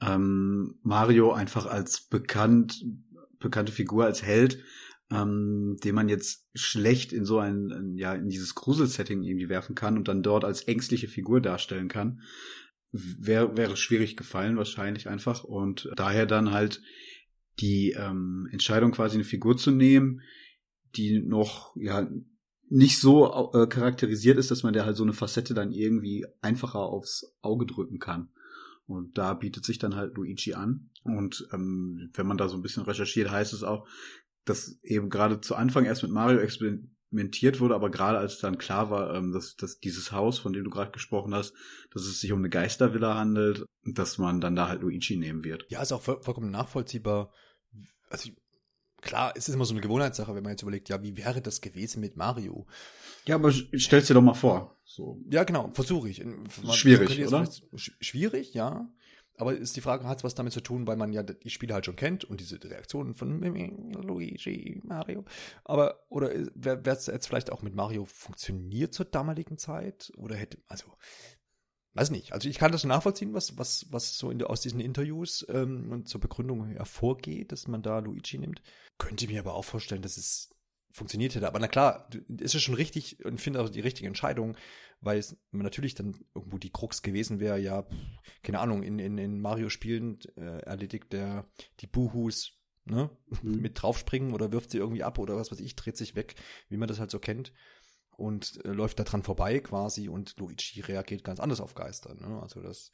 [0.00, 2.84] Ähm, Mario einfach als bekannt,
[3.38, 4.62] bekannte Figur, als Held,
[5.10, 9.96] ähm, den man jetzt schlecht in so ein, ja, in dieses Gruselsetting irgendwie werfen kann
[9.96, 12.20] und dann dort als ängstliche Figur darstellen kann,
[12.92, 16.80] wäre wäre schwierig gefallen wahrscheinlich einfach und daher dann halt
[17.60, 20.22] die ähm, Entscheidung quasi eine Figur zu nehmen,
[20.96, 22.08] die noch ja
[22.70, 26.80] nicht so äh, charakterisiert ist, dass man der halt so eine Facette dann irgendwie einfacher
[26.80, 28.28] aufs Auge drücken kann.
[28.86, 30.90] Und da bietet sich dann halt Luigi an.
[31.02, 33.86] Und ähm, wenn man da so ein bisschen recherchiert, heißt es auch,
[34.44, 38.90] dass eben gerade zu Anfang erst mit Mario experimentiert wurde, aber gerade als dann klar
[38.90, 41.54] war, ähm, dass, dass dieses Haus, von dem du gerade gesprochen hast,
[41.92, 45.66] dass es sich um eine Geistervilla handelt, dass man dann da halt Luigi nehmen wird.
[45.68, 47.32] Ja, ist auch vollkommen nachvollziehbar.
[48.10, 48.30] Also
[49.00, 51.60] klar, es ist immer so eine Gewohnheitssache, wenn man jetzt überlegt, ja, wie wäre das
[51.60, 52.66] gewesen mit Mario?
[53.26, 54.76] Ja, aber stell's dir doch mal vor.
[54.84, 55.20] So.
[55.30, 56.24] Ja, genau, versuche ich.
[56.72, 57.48] schwierig, oder?
[57.76, 58.90] Schwierig, ja.
[59.38, 61.72] Aber ist die Frage, hat es was damit zu tun, weil man ja die Spiele
[61.72, 63.40] halt schon kennt und diese Reaktionen von
[63.92, 65.24] Luigi, Mario.
[65.64, 70.12] Aber, oder wäre es jetzt vielleicht auch mit Mario funktioniert zur damaligen Zeit?
[70.16, 70.86] Oder hätte, also,
[71.98, 72.32] weiß nicht.
[72.32, 76.08] Also ich kann das nachvollziehen, was, was, was so in, aus diesen Interviews ähm, und
[76.08, 78.62] zur Begründung hervorgeht, dass man da Luigi nimmt.
[78.98, 80.50] Könnte mir aber auch vorstellen, dass es
[80.92, 81.46] funktioniert hätte.
[81.46, 82.08] Aber na klar,
[82.40, 84.56] ist es schon richtig und finde auch die richtige Entscheidung,
[85.00, 87.86] weil es natürlich dann irgendwo die Krux gewesen wäre, ja,
[88.42, 91.46] keine Ahnung, in, in, in Mario-Spielen äh, erledigt der
[91.80, 93.10] die Buhus ne,
[93.42, 93.60] mhm.
[93.60, 96.34] mit draufspringen oder wirft sie irgendwie ab oder was weiß ich, dreht sich weg,
[96.68, 97.52] wie man das halt so kennt
[98.18, 102.14] und äh, läuft da dran vorbei quasi und Luigi reagiert ganz anders auf Geister.
[102.14, 102.40] Ne?
[102.42, 102.90] Also das,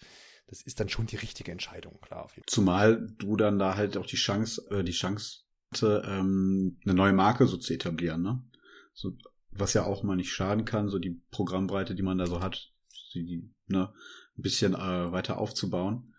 [0.47, 2.29] das ist dann schon die richtige Entscheidung, klar.
[2.47, 5.41] Zumal du dann da halt auch die Chance, äh, die Chance
[5.83, 8.45] ähm, eine neue Marke so zu etablieren, ne?
[8.93, 9.17] So,
[9.51, 12.73] was ja auch mal nicht schaden kann, so die Programmbreite, die man da so hat,
[13.15, 13.93] die, ne,
[14.37, 16.14] ein bisschen äh, weiter aufzubauen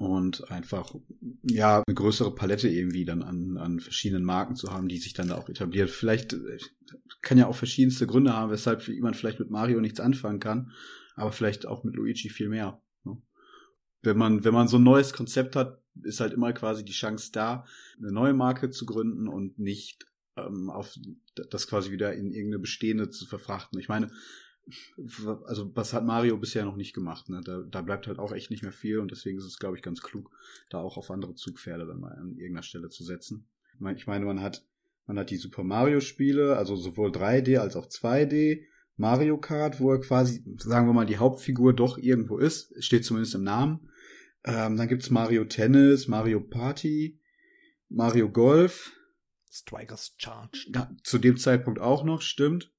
[0.00, 0.94] und einfach
[1.42, 5.28] ja eine größere Palette irgendwie dann an, an verschiedenen Marken zu haben, die sich dann
[5.28, 5.90] da auch etabliert.
[5.90, 6.56] Vielleicht äh,
[7.20, 10.72] kann ja auch verschiedenste Gründe haben, weshalb jemand vielleicht mit Mario nichts anfangen kann,
[11.16, 12.80] aber vielleicht auch mit Luigi viel mehr.
[13.04, 13.20] Ne?
[14.00, 17.30] Wenn man wenn man so ein neues Konzept hat, ist halt immer quasi die Chance
[17.30, 17.66] da,
[17.98, 20.06] eine neue Marke zu gründen und nicht
[20.38, 20.98] ähm, auf
[21.50, 23.78] das quasi wieder in irgendeine bestehende zu verfrachten.
[23.78, 24.10] Ich meine,
[25.46, 27.40] also was hat Mario bisher noch nicht gemacht, ne?
[27.44, 29.82] Da, da bleibt halt auch echt nicht mehr viel und deswegen ist es, glaube ich,
[29.82, 30.30] ganz klug,
[30.68, 33.46] da auch auf andere Zugpferde dann mal an irgendeiner Stelle zu setzen.
[33.96, 34.66] Ich meine, man hat,
[35.06, 38.64] man hat die Super Mario Spiele, also sowohl 3D als auch 2D,
[38.96, 43.34] Mario Kart, wo er quasi, sagen wir mal, die Hauptfigur doch irgendwo ist, steht zumindest
[43.34, 43.88] im Namen.
[44.44, 47.18] Ähm, dann gibt's Mario Tennis, Mario Party,
[47.88, 48.92] Mario Golf.
[49.50, 50.70] Strikers Charge.
[50.74, 52.72] Ja, zu dem Zeitpunkt auch noch, stimmt.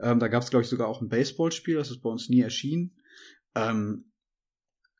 [0.00, 2.40] Ähm, da gab es, glaube ich, sogar auch ein Baseballspiel, das ist bei uns nie
[2.40, 2.96] erschienen.
[3.54, 4.12] Ähm,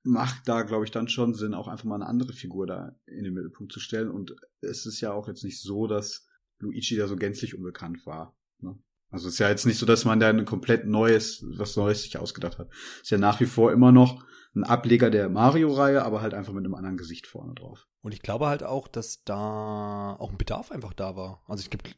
[0.05, 3.25] macht da, glaube ich, dann schon Sinn, auch einfach mal eine andere Figur da in
[3.25, 4.11] den Mittelpunkt zu stellen.
[4.11, 6.27] Und es ist ja auch jetzt nicht so, dass
[6.59, 8.37] Luigi da so gänzlich unbekannt war.
[8.61, 8.79] Ne?
[9.11, 12.03] Also es ist ja jetzt nicht so, dass man da ein komplett neues, was Neues
[12.03, 12.71] sich ausgedacht hat.
[13.03, 14.25] Ist ja nach wie vor immer noch
[14.55, 17.87] ein Ableger der Mario-Reihe, aber halt einfach mit einem anderen Gesicht vorne drauf.
[18.01, 21.43] Und ich glaube halt auch, dass da auch ein Bedarf einfach da war.
[21.47, 21.95] Also ich gibt,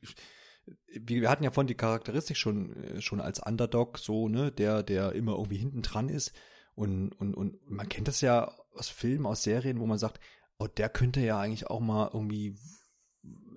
[0.89, 5.13] wir hatten ja von die Charakteristik schon, äh, schon als Underdog, so, ne, der, der
[5.13, 6.33] immer irgendwie hinten dran ist.
[6.75, 10.21] Und, und, und man kennt das ja aus Filmen, aus Serien, wo man sagt,
[10.59, 12.57] oh, der könnte ja eigentlich auch mal irgendwie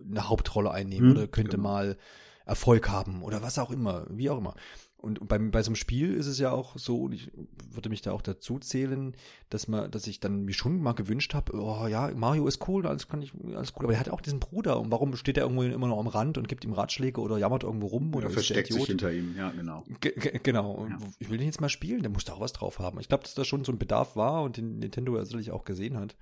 [0.09, 1.69] eine Hauptrolle einnehmen hm, oder könnte genau.
[1.69, 1.97] mal
[2.45, 4.55] Erfolg haben oder was auch immer, wie auch immer.
[4.99, 7.31] Und bei, bei so einem Spiel ist es ja auch so, und ich
[7.69, 9.15] würde mich da auch dazu zählen,
[9.49, 12.87] dass man, dass ich dann mir schon mal gewünscht habe, oh ja, Mario ist cool,
[12.87, 15.43] alles kann ich, alles cool, aber er hat auch diesen Bruder und warum steht er
[15.43, 18.33] irgendwo immer noch am Rand und gibt ihm Ratschläge oder jammert irgendwo rum oder, oder
[18.33, 19.83] versteckt sich hinter ihm, ja, genau.
[20.01, 20.97] G genau, ja.
[21.19, 22.99] ich will den jetzt mal spielen, der muss da auch was drauf haben.
[22.99, 25.97] Ich glaube, dass da schon so ein Bedarf war und den Nintendo sicherlich auch gesehen
[25.97, 26.17] hat.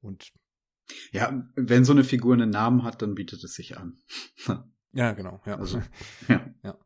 [0.00, 0.32] Und
[1.12, 3.98] ja, wenn so eine Figur einen Namen hat, dann bietet es sich an.
[4.92, 5.58] ja, genau, ja.
[5.58, 5.80] Also,
[6.28, 6.44] ja.
[6.64, 6.76] ja.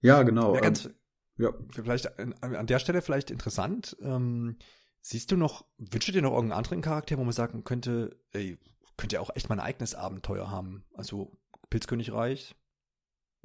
[0.00, 0.54] Ja, genau.
[0.54, 0.88] Ja, ganz,
[1.36, 1.52] ja.
[1.70, 3.96] Vielleicht an, an der Stelle vielleicht interessant.
[4.00, 4.58] Ähm,
[5.00, 8.58] siehst du noch, wünschst du dir noch irgendeinen anderen Charakter, wo man sagen könnte, ey,
[8.96, 10.84] könnte ja auch echt mal ein eigenes Abenteuer haben?
[10.94, 11.38] Also
[11.70, 12.54] Pilzkönigreich,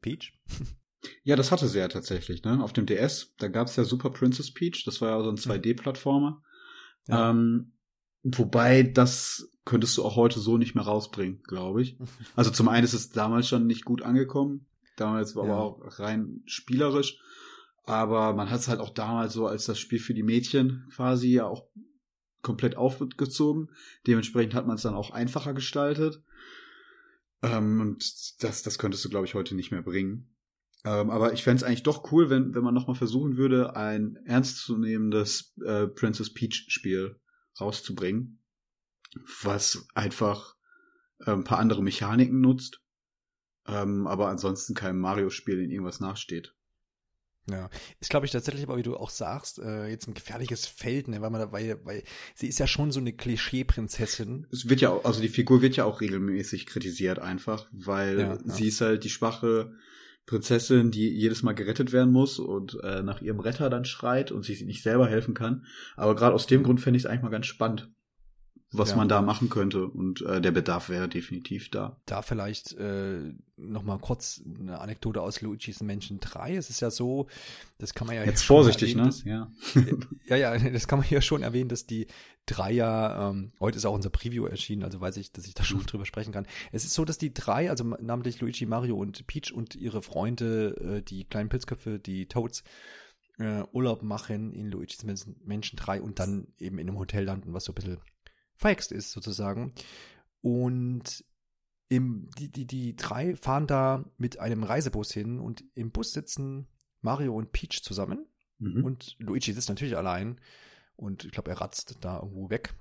[0.01, 0.33] Peach?
[1.23, 2.63] Ja, das hatte sie ja tatsächlich, ne?
[2.63, 6.41] Auf dem DS, da gab's ja Super Princess Peach, das war ja so ein 2D-Plattformer.
[7.07, 7.29] Ja.
[7.29, 7.73] Ähm,
[8.23, 11.97] wobei, das könntest du auch heute so nicht mehr rausbringen, glaube ich.
[12.37, 14.65] Also zum einen ist es damals schon nicht gut angekommen.
[14.95, 15.53] Damals war ja.
[15.53, 17.19] aber auch rein spielerisch.
[17.85, 21.33] Aber man hat es halt auch damals so als das Spiel für die Mädchen quasi
[21.33, 21.67] ja auch
[22.41, 23.69] komplett aufgezogen.
[24.07, 26.23] Dementsprechend hat man es dann auch einfacher gestaltet.
[27.41, 30.33] Ähm, und das, das könntest du, glaube ich, heute nicht mehr bringen.
[30.85, 34.17] Ähm, aber ich fände es eigentlich doch cool, wenn, wenn man nochmal versuchen würde, ein
[34.25, 37.19] ernstzunehmendes äh, Princess Peach Spiel
[37.59, 38.41] rauszubringen,
[39.43, 40.55] was einfach
[41.19, 42.82] äh, ein paar andere Mechaniken nutzt
[43.67, 46.53] ähm, aber ansonsten kein Mario-Spiel in irgendwas nachsteht.
[47.49, 51.09] Ja, ist glaube ich tatsächlich, aber wie du auch sagst, äh, jetzt ein gefährliches Feld,
[51.09, 52.03] ne, weil man weil, weil
[52.35, 54.47] sie ist ja schon so eine Klischee-Prinzessin.
[54.49, 58.37] Es wird ja auch, also die Figur wird ja auch regelmäßig kritisiert einfach, weil ja,
[58.45, 58.69] sie ja.
[58.69, 59.73] ist halt die schwache
[60.25, 64.43] Prinzessin, die jedes Mal gerettet werden muss und äh, nach ihrem Retter dann schreit und
[64.43, 65.65] sich nicht selber helfen kann.
[65.97, 67.91] Aber gerade aus dem Grund fände ich es eigentlich mal ganz spannend,
[68.73, 68.95] was ja.
[68.95, 69.87] man da machen könnte.
[69.87, 71.97] Und äh, der Bedarf wäre definitiv da.
[72.05, 76.55] Da vielleicht äh, noch mal kurz eine Anekdote aus Luigi's Mansion 3.
[76.55, 77.27] Es ist ja so,
[77.77, 79.47] das kann man ja jetzt vorsichtig, erwähnen, ne?
[79.51, 79.95] Dass, ja.
[80.37, 82.07] ja, ja, das kann man ja schon erwähnen, dass die
[82.45, 85.63] drei ja, ähm, heute ist auch unser Preview erschienen, also weiß ich, dass ich da
[85.63, 86.47] schon drüber sprechen kann.
[86.71, 90.99] Es ist so, dass die drei, also namentlich Luigi, Mario und Peach und ihre Freunde,
[90.99, 92.63] äh, die kleinen Pilzköpfe, die Toads,
[93.39, 97.65] äh, Urlaub machen in Luigi's Mansion 3 und dann eben in einem Hotel landen, was
[97.65, 97.97] so ein bisschen
[98.55, 99.73] verhext ist sozusagen.
[100.41, 101.23] Und
[101.89, 106.67] im, die, die, die drei fahren da mit einem Reisebus hin und im Bus sitzen
[107.01, 108.25] Mario und Peach zusammen.
[108.57, 108.83] Mhm.
[108.83, 110.39] Und Luigi sitzt natürlich allein.
[110.95, 112.75] Und ich glaube, er ratzt da irgendwo weg.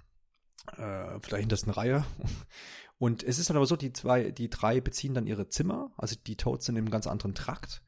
[0.76, 2.04] Äh, der hintersten Reihe.
[2.98, 5.90] Und es ist dann aber so, die zwei, die drei beziehen dann ihre Zimmer.
[5.96, 7.82] Also die Toads sind im ganz anderen Trakt.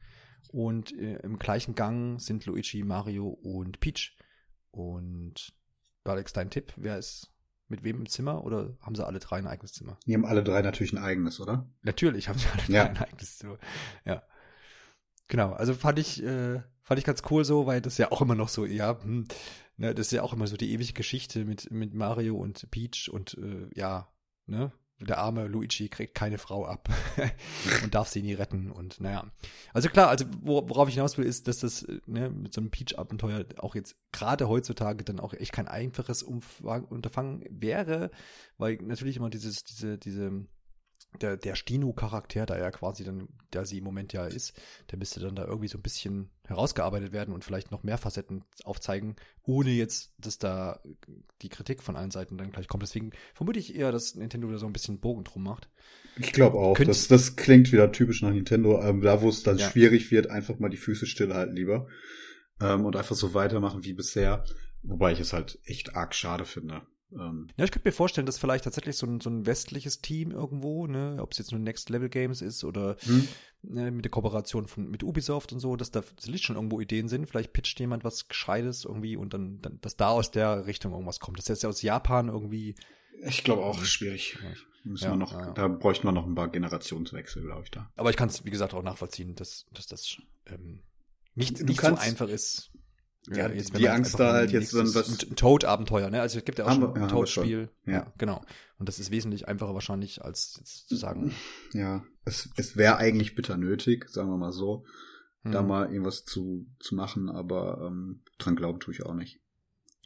[0.51, 4.17] Und äh, im gleichen Gang sind Luigi, Mario und Peach.
[4.73, 5.55] Und
[6.03, 7.34] Alex, dein Tipp, wer ist
[7.69, 9.99] mit wem im Zimmer oder haben sie alle drei ein eigenes Zimmer?
[10.07, 11.69] Die haben alle drei natürlich ein eigenes, oder?
[11.83, 12.85] Natürlich haben sie alle ja.
[12.85, 13.59] drei ein eigenes Zimmer.
[14.05, 14.23] Ja.
[15.29, 18.35] Genau, also fand ich, äh, fand ich ganz cool so, weil das ja auch immer
[18.35, 19.27] noch so, ja, hm,
[19.77, 23.09] ne, das ist ja auch immer so die ewige Geschichte mit, mit Mario und Peach
[23.11, 24.13] und äh, ja,
[24.47, 26.89] ne, der arme Luigi kriegt keine Frau ab
[27.83, 29.27] und darf sie nie retten und naja.
[29.73, 33.45] Also klar, also worauf ich hinaus will, ist, dass das ne, mit so einem Peach-Abenteuer
[33.59, 38.11] auch jetzt gerade heutzutage dann auch echt kein einfaches Umfang, Unterfangen wäre,
[38.57, 40.47] weil natürlich immer dieses, diese, diese
[41.21, 44.53] der, der Stino-Charakter, da er quasi dann, der sie im Moment ja ist,
[44.91, 48.45] der müsste dann da irgendwie so ein bisschen herausgearbeitet werden und vielleicht noch mehr Facetten
[48.65, 50.81] aufzeigen, ohne jetzt, dass da
[51.43, 52.83] die Kritik von allen Seiten dann gleich kommt.
[52.83, 55.69] Deswegen vermute ich eher, dass Nintendo da so ein bisschen Bogen drum macht.
[56.19, 56.77] Ich glaube auch.
[56.79, 58.81] Das, das klingt wieder typisch nach Nintendo.
[58.83, 59.71] Ähm, da, wo es dann ja.
[59.71, 61.89] schwierig wird, einfach mal die Füße stillhalten lieber.
[62.61, 64.45] Ähm, und einfach so weitermachen wie bisher.
[64.83, 66.83] Wobei ich es halt echt arg schade finde.
[67.15, 70.31] Ähm, ja, ich könnte mir vorstellen, dass vielleicht tatsächlich so ein, so ein westliches Team
[70.31, 73.29] irgendwo, ne, ob es jetzt nur Next Level Games ist oder hm.
[73.63, 77.09] ne, mit der Kooperation von, mit Ubisoft und so, dass da sicherlich schon irgendwo Ideen
[77.09, 77.29] sind.
[77.29, 81.21] Vielleicht pitcht jemand was Gescheites irgendwie und dann, dann dass da aus der Richtung irgendwas
[81.21, 81.39] kommt.
[81.39, 82.75] Das ist jetzt aus Japan irgendwie.
[83.27, 84.39] Ich glaube auch, schwierig.
[84.83, 85.53] Müssen ja, wir noch, ja.
[85.53, 87.91] Da bräuchten wir noch ein paar Generationswechsel, glaube ich, da.
[87.97, 90.83] Aber ich kann es, wie gesagt, auch nachvollziehen, dass, dass das ähm,
[91.35, 92.71] nicht, nicht so einfach ist.
[93.31, 95.17] Ja, jetzt, die Angst da halt jetzt ein was.
[95.17, 96.21] Toad-Abenteuer, ne?
[96.21, 97.71] Also es gibt ja auch haben schon ein ja, Toad-Spiel.
[97.87, 97.93] Ja.
[97.93, 98.13] ja.
[98.19, 98.45] genau.
[98.79, 101.33] Und das ist wesentlich einfacher wahrscheinlich, als jetzt zu sagen.
[101.73, 104.85] Ja, es, es wäre eigentlich bitter nötig, sagen wir mal so,
[105.43, 105.53] hm.
[105.53, 109.41] da mal irgendwas zu, zu machen, aber ähm, dran glauben tue ich auch nicht.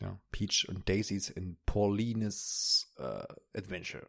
[0.01, 4.07] Ja, Peach und Daisies in Paulines äh, Adventure.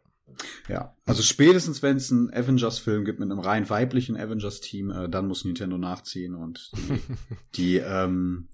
[0.68, 5.26] Ja, also spätestens wenn es einen Avengers-Film gibt mit einem rein weiblichen Avengers-Team, äh, dann
[5.26, 7.00] muss Nintendo nachziehen und die,
[7.56, 8.48] die ähm,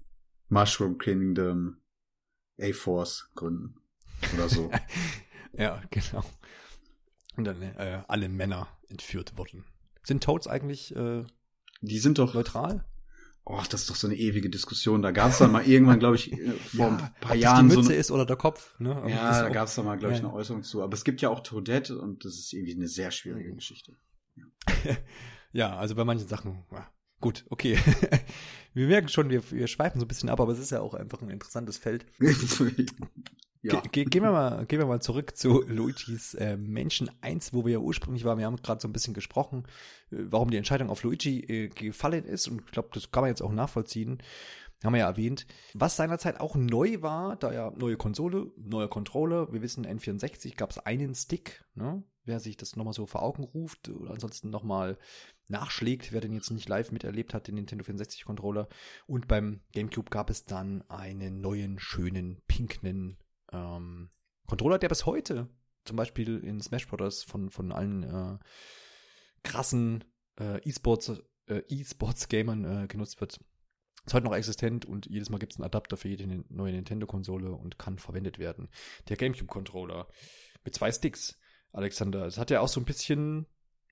[0.49, 1.77] Mushroom Kingdom
[2.59, 3.75] A-Force gründen.
[4.33, 4.71] Oder so.
[5.53, 6.23] ja, genau.
[7.35, 9.65] Und dann äh, alle Männer entführt wurden.
[10.03, 11.25] Sind Toads eigentlich äh,
[11.81, 12.85] die sind doch neutral?
[13.45, 15.01] Oh, das ist doch so eine ewige Diskussion.
[15.01, 17.69] Da gab es dann mal irgendwann, glaube ich, äh, vor ja, ein paar Jahren.
[17.69, 18.95] Die Mütze so eine, ist oder der Kopf, ne?
[18.95, 20.83] Aber ja, da gab es dann mal, glaube ich, eine Äußerung zu.
[20.83, 23.55] Aber es gibt ja auch Toadette und das ist irgendwie eine sehr schwierige mhm.
[23.55, 23.95] Geschichte.
[24.35, 24.97] Ja.
[25.53, 27.77] ja, also bei manchen Sachen, ja, Gut, okay.
[28.73, 30.93] wir merken schon, wir, wir schweifen so ein bisschen ab, aber es ist ja auch
[30.93, 32.05] einfach ein interessantes Feld.
[33.63, 33.81] ja.
[33.91, 37.73] Ge gehen, wir mal, gehen wir mal zurück zu Luigis äh, Menschen 1, wo wir
[37.73, 38.37] ja ursprünglich waren.
[38.37, 39.63] Wir haben gerade so ein bisschen gesprochen,
[40.11, 42.47] äh, warum die Entscheidung auf Luigi äh, gefallen ist.
[42.47, 44.21] Und ich glaube, das kann man jetzt auch nachvollziehen.
[44.83, 45.47] Haben wir ja erwähnt.
[45.73, 49.51] Was seinerzeit auch neu war, da ja neue Konsole, neuer Controller.
[49.51, 52.03] Wir wissen, N64 gab es einen Stick, ne?
[52.25, 54.99] Wer sich das nochmal so vor Augen ruft oder ansonsten nochmal
[55.49, 58.67] nachschlägt, wer den jetzt nicht live miterlebt hat, den Nintendo 64 Controller.
[59.05, 63.17] Und beim GameCube gab es dann einen neuen, schönen, pinken
[63.51, 64.09] ähm,
[64.45, 65.49] Controller, der bis heute
[65.85, 67.23] zum Beispiel in Smash Bros.
[67.23, 68.37] von, von allen äh,
[69.43, 70.03] krassen
[70.39, 73.39] äh, E-Sports äh, E-Sports-Gamern äh, genutzt wird.
[74.05, 77.51] Ist heute noch existent und jedes Mal gibt es einen Adapter für jede neue Nintendo-Konsole
[77.51, 78.69] und kann verwendet werden.
[79.09, 80.07] Der GameCube-Controller
[80.63, 81.39] mit zwei Sticks,
[81.71, 82.25] Alexander.
[82.25, 83.47] Es hat ja auch so ein bisschen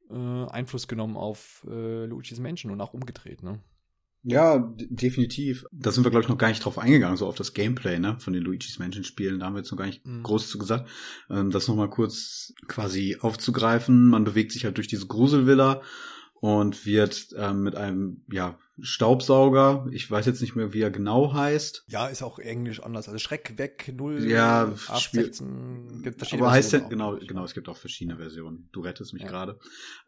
[0.10, 3.60] äh, Einfluss genommen auf äh, Luigi's Menschen und auch umgedreht, ne?
[4.28, 4.58] Ja,
[4.90, 5.66] definitiv.
[5.72, 8.18] Da sind wir, glaube ich, noch gar nicht drauf eingegangen, so auf das Gameplay, ne,
[8.20, 9.40] von den Luigi's Mansion Spielen.
[9.40, 10.24] Da haben wir jetzt noch gar nicht mhm.
[10.24, 10.90] groß zu gesagt.
[11.30, 14.08] Ähm, das nochmal kurz quasi aufzugreifen.
[14.08, 15.84] Man bewegt sich halt durch diese Gruselvilla
[16.46, 21.34] und wird ähm, mit einem ja, Staubsauger, ich weiß jetzt nicht mehr, wie er genau
[21.34, 21.86] heißt.
[21.88, 23.08] Ja, ist auch englisch anders.
[23.08, 27.56] Also Schreck weg, 0, ja, 8, 16, gibt verschiedene Aber Versionen heißt genau, genau, es
[27.56, 28.70] gibt auch verschiedene Versionen.
[28.74, 29.28] Du rettest mich ja.
[29.28, 29.58] gerade.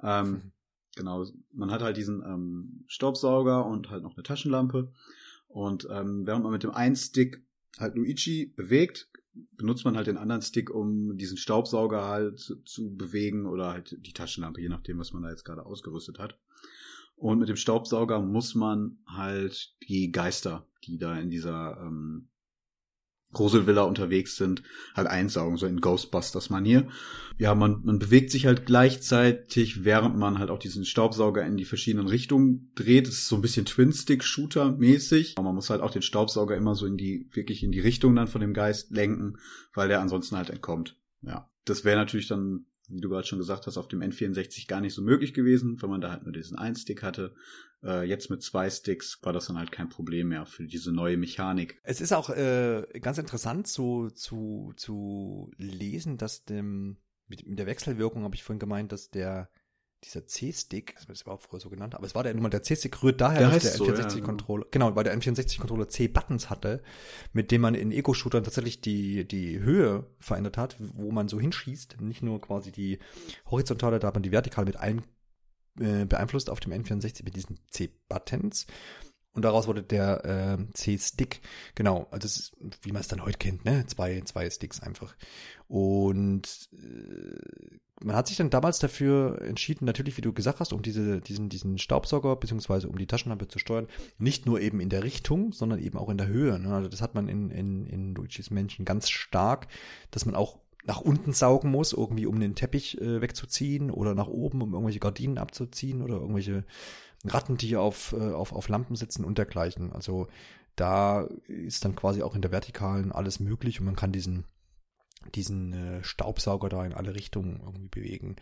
[0.03, 0.51] Ähm,
[0.95, 4.91] genau, man hat halt diesen ähm, Staubsauger und halt noch eine Taschenlampe.
[5.47, 7.43] Und ähm, während man mit dem einen Stick
[7.79, 9.09] halt Luigi bewegt,
[9.51, 13.97] benutzt man halt den anderen Stick, um diesen Staubsauger halt zu, zu bewegen oder halt
[14.05, 16.37] die Taschenlampe, je nachdem, was man da jetzt gerade ausgerüstet hat.
[17.15, 22.29] Und mit dem Staubsauger muss man halt die Geister, die da in dieser ähm,
[23.33, 24.63] Gruselvilla unterwegs sind,
[24.95, 26.87] halt einsaugen, so in Ghostbusters-Manier.
[27.37, 31.65] Ja, man, man bewegt sich halt gleichzeitig, während man halt auch diesen Staubsauger in die
[31.65, 33.07] verschiedenen Richtungen dreht.
[33.07, 35.35] Es ist so ein bisschen Twin-Stick-Shooter-mäßig.
[35.37, 38.27] Man muss halt auch den Staubsauger immer so in die, wirklich in die Richtung dann
[38.27, 39.37] von dem Geist lenken,
[39.73, 40.97] weil der ansonsten halt entkommt.
[41.21, 41.49] Ja.
[41.65, 44.93] Das wäre natürlich dann wie du gerade schon gesagt hast, auf dem N64 gar nicht
[44.93, 47.35] so möglich gewesen, weil man da halt nur diesen einen Stick hatte.
[47.83, 51.17] Äh, jetzt mit zwei Sticks war das dann halt kein Problem mehr für diese neue
[51.17, 51.79] Mechanik.
[51.83, 57.67] Es ist auch äh, ganz interessant zu, zu, zu lesen, dass dem, mit, mit der
[57.67, 59.49] Wechselwirkung habe ich vorhin gemeint, dass der
[60.03, 63.01] dieser C-Stick, das war auch früher so genannt, aber es war der Nummer, der C-Stick
[63.01, 64.87] rührt daher, der dass der N64-Controller, ja, genau.
[64.89, 66.83] genau, weil der N64-Controller C-Buttons hatte,
[67.33, 71.99] mit dem man in Ego-Shootern tatsächlich die, die Höhe verändert hat, wo man so hinschießt,
[72.01, 72.99] nicht nur quasi die
[73.49, 75.01] horizontale, da hat man die vertikale mit einem
[75.79, 78.67] äh, beeinflusst auf dem N64 mit diesen C-Buttons.
[79.37, 81.41] Und daraus wurde der äh, C-Stick.
[81.75, 83.85] Genau, also ist, wie man es dann heute kennt, ne?
[83.85, 85.15] Zwei, zwei Sticks einfach.
[85.67, 90.81] Und äh, man hat sich dann damals dafür entschieden, natürlich, wie du gesagt hast, um
[90.81, 93.87] diese, diesen, diesen Staubsauger beziehungsweise um die Taschenlampe zu steuern,
[94.17, 96.57] nicht nur eben in der Richtung, sondern eben auch in der Höhe.
[96.57, 96.73] Ne?
[96.73, 99.67] Also das hat man in, in, in Luigi's Menschen ganz stark,
[100.09, 100.57] dass man auch
[100.87, 104.99] nach unten saugen muss, irgendwie um den Teppich äh, wegzuziehen oder nach oben, um irgendwelche
[104.99, 106.63] Gardinen abzuziehen oder irgendwelche
[107.25, 109.91] Ratten, die auf, äh, auf, auf Lampen sitzen und dergleichen.
[109.91, 110.27] Also
[110.77, 114.45] da ist dann quasi auch in der Vertikalen alles möglich und man kann diesen
[115.35, 118.35] diesen äh, Staubsauger da in alle Richtungen irgendwie bewegen.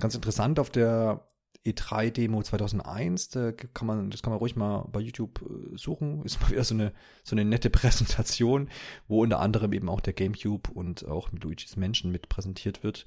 [0.00, 1.26] Ganz interessant auf der
[1.64, 6.40] E3-Demo 2001, da kann man, das kann man ruhig mal bei YouTube äh, suchen, ist
[6.40, 8.68] mal wieder so eine, so eine nette Präsentation,
[9.06, 13.06] wo unter anderem eben auch der Gamecube und auch Luigi's Menschen mit präsentiert wird.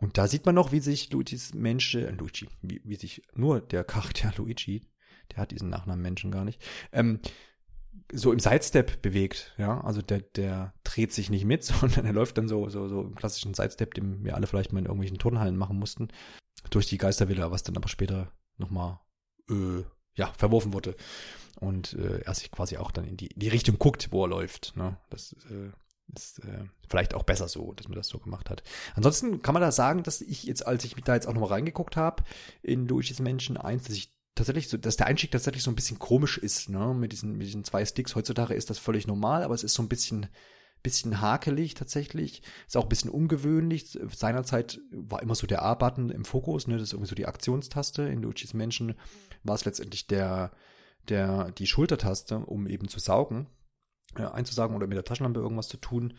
[0.00, 3.60] Und da sieht man noch, wie sich Luigi's Mensch, äh, Luigi, wie, wie sich nur
[3.60, 4.82] der Charakter Luigi,
[5.32, 6.60] der hat diesen Nachnamen Menschen gar nicht,
[6.92, 7.20] ähm,
[8.12, 12.36] so im Sidestep bewegt, ja, also der, der dreht sich nicht mit, sondern er läuft
[12.36, 15.56] dann so, so, so im klassischen Sidestep, den wir alle vielleicht mal in irgendwelchen Turnhallen
[15.56, 16.08] machen mussten,
[16.70, 19.00] durch die Geistervilla, was dann aber später nochmal,
[19.50, 20.96] äh, ja, verworfen wurde.
[21.60, 24.76] Und äh, er sich quasi auch dann in die, die Richtung guckt, wo er läuft,
[24.76, 25.70] ne, das, äh,
[26.14, 28.62] ist äh, vielleicht auch besser so, dass man das so gemacht hat.
[28.94, 31.96] Ansonsten kann man da sagen, dass ich jetzt, als ich da jetzt auch nochmal reingeguckt
[31.96, 32.22] habe
[32.62, 35.98] in Luigi's Menschen 1, dass ich tatsächlich so, dass der Einstieg tatsächlich so ein bisschen
[35.98, 36.94] komisch ist, ne?
[36.94, 38.14] Mit diesen, mit diesen zwei Sticks.
[38.14, 40.28] Heutzutage ist das völlig normal, aber es ist so ein bisschen,
[40.86, 42.42] bisschen hakelig tatsächlich.
[42.68, 43.98] Ist auch ein bisschen ungewöhnlich.
[44.14, 46.74] Seinerzeit war immer so der A-Button im Fokus, ne?
[46.74, 48.02] Das ist irgendwie so die Aktionstaste.
[48.02, 48.94] In Luigi's Menschen
[49.42, 50.52] war es letztendlich der,
[51.08, 53.48] der, die Schultertaste, um eben zu saugen,
[54.14, 56.14] äh, einzusaugen oder mit der Taschenlampe irgendwas zu tun.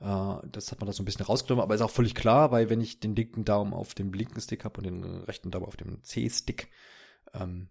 [0.00, 2.70] Uh, das hat man da so ein bisschen rausgenommen, aber ist auch völlig klar, weil
[2.70, 5.76] wenn ich den linken Daumen auf dem linken Stick habe und den rechten Daumen auf
[5.76, 6.68] dem C-Stick,
[7.34, 7.68] ähm,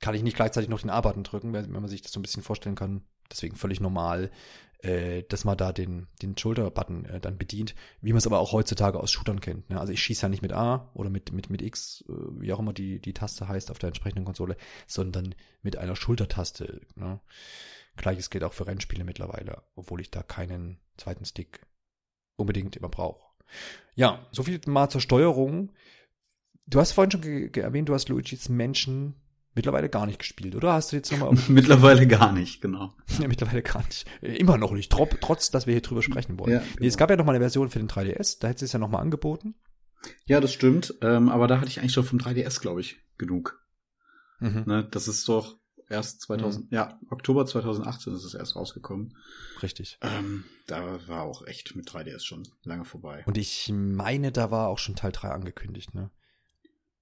[0.00, 2.42] kann ich nicht gleichzeitig noch den A-Button drücken, wenn man sich das so ein bisschen
[2.42, 3.04] vorstellen kann.
[3.34, 4.30] Deswegen völlig normal,
[4.78, 8.52] äh, dass man da den, den Shoulder-Button äh, dann bedient, wie man es aber auch
[8.52, 9.70] heutzutage aus Shootern kennt.
[9.70, 9.80] Ne?
[9.80, 12.60] Also ich schieße ja nicht mit A oder mit, mit, mit X, äh, wie auch
[12.60, 16.82] immer die, die Taste heißt auf der entsprechenden Konsole, sondern mit einer Schultertaste.
[16.94, 17.20] Ne?
[17.96, 21.66] Gleiches gilt auch für Rennspiele mittlerweile, obwohl ich da keinen zweiten Stick
[22.36, 23.24] unbedingt immer brauche.
[23.94, 25.72] Ja, so viel mal zur Steuerung.
[26.66, 27.22] Du hast vorhin schon
[27.54, 29.14] erwähnt, du hast Luigi's Menschen
[29.54, 30.72] mittlerweile gar nicht gespielt, oder?
[30.72, 31.36] Hast du jetzt nochmal.
[31.48, 32.94] mittlerweile gar nicht, genau.
[33.20, 34.06] ja, mittlerweile gar nicht.
[34.20, 36.52] Immer noch nicht, trotz, trotz dass wir hier drüber sprechen wollen.
[36.52, 36.70] Ja, genau.
[36.80, 38.78] nee, es gab ja noch mal eine Version für den 3DS, da hätte es ja
[38.78, 39.54] noch mal angeboten.
[40.26, 40.94] Ja, das stimmt.
[41.00, 43.64] Ähm, aber da hatte ich eigentlich schon vom 3DS, glaube ich, genug.
[44.40, 44.64] Mhm.
[44.66, 45.56] Ne, das ist doch
[45.88, 46.74] erst 2000, mhm.
[46.74, 49.16] ja, Oktober 2018 ist es erst rausgekommen.
[49.62, 49.98] Richtig.
[50.02, 53.22] Ähm, da war auch echt mit 3DS schon lange vorbei.
[53.26, 56.10] Und ich meine, da war auch schon Teil 3 angekündigt, ne?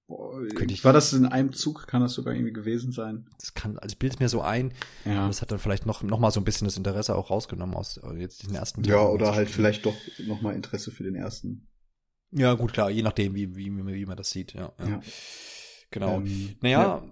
[0.07, 1.87] Boah, Könnte ich, war das in einem Zug?
[1.87, 3.25] Kann das sogar irgendwie gewesen sein?
[3.39, 4.73] Das kann, also ich bilde mir so ein.
[5.05, 5.27] Ja.
[5.27, 7.97] Das hat dann vielleicht noch, noch mal so ein bisschen das Interesse auch rausgenommen aus
[7.97, 8.83] äh, jetzt diesen ersten.
[8.83, 11.67] Ja, oder halt vielleicht doch noch mal Interesse für den ersten.
[12.31, 14.73] Ja, gut, klar, je nachdem, wie, wie, wie man das sieht, ja.
[14.79, 14.87] ja.
[14.87, 15.01] ja.
[15.91, 16.17] Genau.
[16.17, 16.81] Ähm, naja.
[16.81, 17.03] Ja,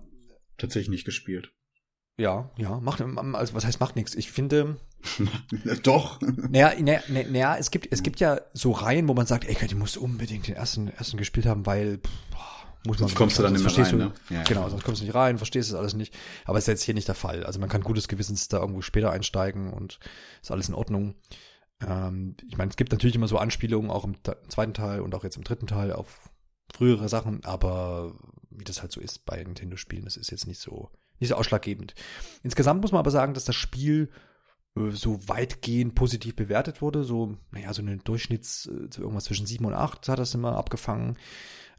[0.58, 1.54] tatsächlich nicht gespielt.
[2.18, 4.16] Ja, ja, macht, also was heißt macht nichts?
[4.16, 4.78] Ich finde.
[5.84, 6.20] Doch.
[6.22, 9.76] Naja, naja, naja, es gibt, es gibt ja so Reihen, wo man sagt, ey, die
[9.76, 12.51] musst unbedingt den ersten, ersten gespielt haben, weil, pff,
[12.86, 14.14] muss man sonst kommst du dann nicht mehr rein, ne?
[14.30, 16.14] ja, genau, sonst kommst du nicht rein, verstehst das alles nicht.
[16.46, 17.44] Aber ist jetzt hier nicht der Fall.
[17.44, 20.00] Also man kann gutes Gewissens da irgendwo später einsteigen und
[20.42, 21.16] ist alles in Ordnung.
[21.88, 24.16] Ähm, ich meine, es gibt natürlich immer so Anspielungen, auch im
[24.48, 26.32] zweiten Teil und auch jetzt im dritten Teil auf
[26.74, 28.16] frühere Sachen, aber
[28.50, 30.90] wie das halt so ist bei Nintendo-Spielen, das ist jetzt nicht so,
[31.20, 31.94] nicht so ausschlaggebend.
[32.44, 34.10] Insgesamt muss man aber sagen, dass das Spiel
[34.76, 37.04] so weitgehend positiv bewertet wurde.
[37.04, 41.18] So, naja, so eine Durchschnitts, äh, irgendwas zwischen sieben und acht hat das immer abgefangen.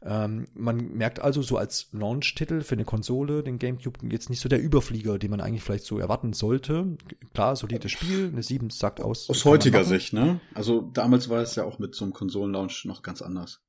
[0.05, 4.49] Ähm, man merkt also so als Launch-Titel für eine Konsole, den GameCube, jetzt nicht so
[4.49, 6.97] der Überflieger, den man eigentlich vielleicht so erwarten sollte.
[7.33, 9.29] Klar, solides Spiel, eine 7 sagt aus.
[9.29, 10.41] Aus heutiger Sicht, ne?
[10.53, 13.61] Also damals war es ja auch mit so einem Konsolen-Launch noch ganz anders.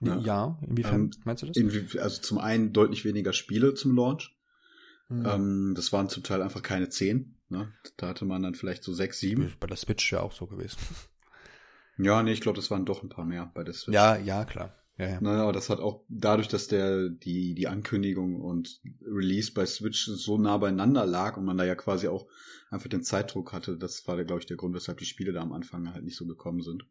[0.00, 0.20] Ne?
[0.24, 1.56] Ja, inwiefern ähm, meinst du das?
[1.56, 4.36] Inwie also zum einen deutlich weniger Spiele zum Launch.
[5.08, 5.26] Mhm.
[5.26, 7.36] Ähm, das waren zum Teil einfach keine 10.
[7.48, 7.72] Ne?
[7.96, 9.52] Da hatte man dann vielleicht so 6, 7.
[9.60, 10.78] Bei der Switch ja auch so gewesen.
[11.96, 13.94] Ja, nee, ich glaube, das waren doch ein paar mehr bei der Switch.
[13.94, 14.74] Ja, ja, klar.
[14.96, 15.20] Ja, ja.
[15.20, 20.06] Naja, aber das hat auch dadurch, dass der die die Ankündigung und Release bei Switch
[20.06, 22.28] so nah beieinander lag und man da ja quasi auch
[22.70, 25.52] einfach den Zeitdruck hatte, das war, glaube ich, der Grund, weshalb die Spiele da am
[25.52, 26.86] Anfang halt nicht so gekommen sind.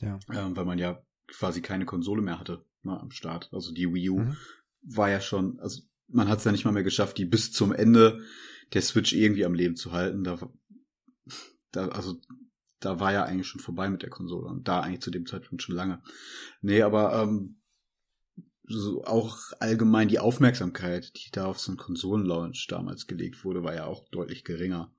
[0.00, 0.18] Ja.
[0.32, 3.50] Ähm, weil man ja quasi keine Konsole mehr hatte ne, am Start.
[3.52, 4.36] Also die Wii U mhm.
[4.82, 7.72] war ja schon, also man hat es ja nicht mal mehr geschafft, die bis zum
[7.72, 8.22] Ende
[8.72, 10.24] der Switch irgendwie am Leben zu halten.
[10.24, 10.38] Da,
[11.72, 12.20] da also
[12.80, 15.62] da war ja eigentlich schon vorbei mit der Konsole und da eigentlich zu dem Zeitpunkt
[15.62, 16.02] schon lange.
[16.60, 17.56] Nee, aber ähm,
[18.64, 23.74] so auch allgemein die Aufmerksamkeit, die da auf so einen Konsolenlaunch damals gelegt wurde, war
[23.74, 24.92] ja auch deutlich geringer.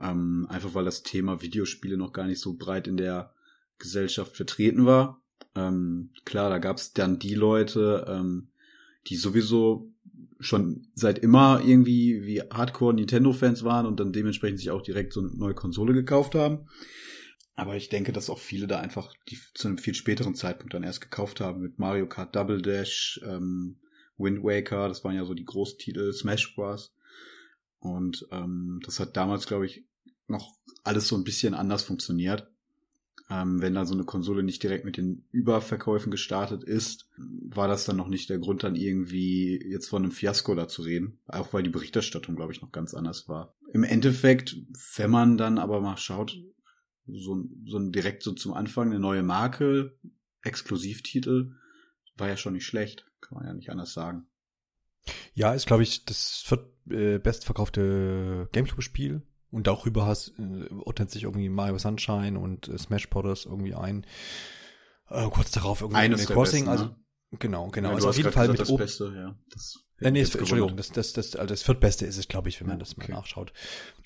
[0.00, 3.32] Ähm, einfach weil das Thema Videospiele noch gar nicht so breit in der
[3.78, 5.22] Gesellschaft vertreten war.
[5.54, 8.50] Ähm, klar, da gab's dann die Leute, ähm,
[9.06, 9.92] die sowieso
[10.40, 15.20] schon seit immer irgendwie wie Hardcore Nintendo-Fans waren und dann dementsprechend sich auch direkt so
[15.20, 16.66] eine neue Konsole gekauft haben.
[17.56, 20.84] Aber ich denke, dass auch viele da einfach die zu einem viel späteren Zeitpunkt dann
[20.84, 23.80] erst gekauft haben mit Mario Kart Double Dash, ähm,
[24.16, 26.94] Wind Waker, das waren ja so die Großtitel, Smash Bros.
[27.80, 29.84] Und ähm, das hat damals, glaube ich,
[30.28, 32.48] noch alles so ein bisschen anders funktioniert.
[33.30, 37.84] Ähm, wenn da so eine Konsole nicht direkt mit den Überverkäufen gestartet ist, war das
[37.84, 41.18] dann noch nicht der Grund, dann irgendwie jetzt von einem Fiasko da zu reden.
[41.26, 43.54] Auch weil die Berichterstattung, glaube ich, noch ganz anders war.
[43.72, 44.56] Im Endeffekt,
[44.96, 46.38] wenn man dann aber mal schaut,
[47.06, 49.98] so, so direkt so zum Anfang eine neue Marke,
[50.42, 51.52] Exklusivtitel,
[52.16, 53.06] war ja schon nicht schlecht.
[53.20, 54.26] Kann man ja nicht anders sagen.
[55.34, 59.22] Ja, ist, glaube ich, das viert, äh, bestverkaufte Gamecube-Spiel.
[59.50, 63.46] Und darüber hast, äh, ordnet sich irgendwie Mario Sunshine und äh, Smash Bros.
[63.46, 64.06] irgendwie ein.
[65.08, 66.68] Äh, kurz darauf irgendwie Animal Crossing.
[66.68, 66.96] also, ne?
[67.38, 67.90] Genau, genau.
[67.90, 69.34] Ja, also auf jeden Fall mit das Ob Beste, ja.
[69.50, 72.68] Das Äh, nee, Entschuldigung, das, das, das, also das viertbeste ist es, glaube ich, wenn
[72.68, 73.12] man Ja, das mal okay.
[73.12, 73.52] nachschaut.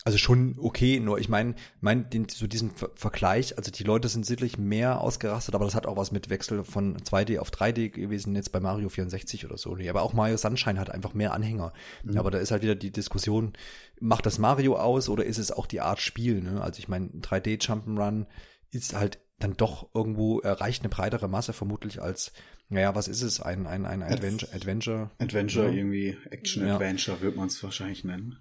[0.04, 4.08] Also schon okay, nur ich meine, mein, den, so diesen Ver Vergleich, also die Leute
[4.08, 7.90] sind sicherlich mehr ausgerastet, aber das hat auch was mit Wechsel von 2D auf 3D
[7.90, 9.76] gewesen, jetzt bei Mario 64 oder so.
[9.76, 11.74] Aber auch Mario Sunshine hat einfach mehr Anhänger.
[12.04, 12.16] Mhm.
[12.16, 13.52] Aber da ist halt wieder die Diskussion,
[14.00, 16.40] macht das Mario aus oder ist es auch die Art Spiel?
[16.40, 16.62] Ne?
[16.62, 18.26] Also ich meine, 3D Jump'n'Run
[18.70, 22.32] ist halt dann doch irgendwo erreicht eine breitere Masse vermutlich als,
[22.68, 23.40] naja, was ist es?
[23.40, 25.10] Ein, ein, ein Adventure, Adventure.
[25.18, 25.72] Adventure, Ja.
[25.72, 26.74] irgendwie Action Ja.
[26.74, 28.38] Adventure wird man es wahrscheinlich nennen.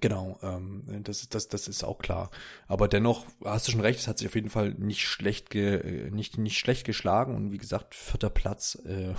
[0.00, 2.30] Genau, ähm, das, ist- das, das ist auch klar.
[2.68, 5.76] Aber dennoch hast du schon recht, es hat sich auf jeden Fall nicht schlecht, ge,
[6.06, 9.14] äh, nicht, nicht schlecht geschlagen und wie gesagt, vierter Platz äh,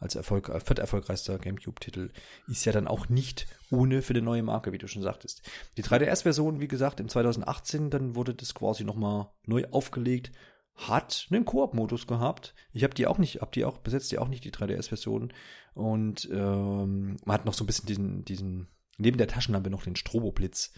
[0.00, 2.10] als Erfolg, äh, vierter erfolgreichster GameCube-Titel
[2.46, 5.42] ist ja dann auch nicht ohne für die neue Marke, wie du schon sagtest.
[5.76, 10.32] Die 3DS-Version, wie gesagt, im 2018, dann wurde das quasi nochmal neu aufgelegt,
[10.76, 12.54] hat einen Koop-Modus gehabt.
[12.72, 15.32] Ich habe die auch nicht, hab die auch, besetzt die auch nicht, die 3DS-Version.
[15.74, 19.96] Und ähm, man hat noch so ein bisschen diesen, diesen, neben der Taschenlampe noch den
[19.96, 20.72] Stroboblitz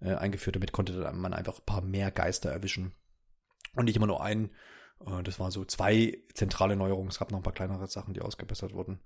[0.00, 0.56] äh, eingeführt.
[0.56, 2.92] Damit konnte man einfach ein paar mehr Geister erwischen.
[3.74, 4.50] Und nicht immer nur einen.
[5.06, 7.10] Äh, das waren so zwei zentrale Neuerungen.
[7.10, 9.00] Es gab noch ein paar kleinere Sachen, die ausgebessert wurden.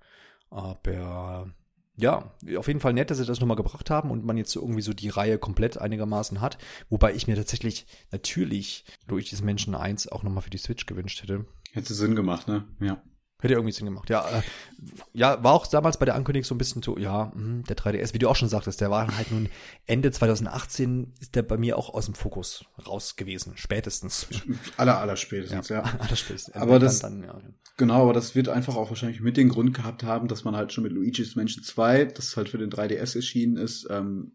[0.50, 1.50] Aber
[1.96, 4.82] ja, auf jeden Fall nett, dass sie das nochmal gebracht haben und man jetzt irgendwie
[4.82, 6.58] so die Reihe komplett einigermaßen hat.
[6.88, 11.44] Wobei ich mir tatsächlich natürlich Luigi's Menschen 1 auch nochmal für die Switch gewünscht hätte.
[11.72, 12.64] Hätte Sinn gemacht, ne?
[12.80, 13.02] Ja.
[13.42, 14.08] Hätte irgendwie Sinn gemacht.
[14.08, 14.42] Ja, äh,
[15.12, 18.14] ja, war auch damals bei der Ankündigung so ein bisschen so, ja, mh, der 3DS,
[18.14, 19.48] wie du auch schon sagtest, der war halt nun
[19.86, 24.26] Ende 2018 ist der bei mir auch aus dem Fokus raus gewesen, spätestens.
[24.76, 25.82] Aller, aller spätestens, ja.
[25.98, 26.54] Alles spätestens.
[26.54, 27.40] Aber das- dann, ja.
[27.78, 30.72] Genau, aber das wird einfach auch wahrscheinlich mit den Grund gehabt haben, dass man halt
[30.72, 34.32] schon mit Luigi's Mansion 2, das halt für den 3DS erschienen ist, ähm,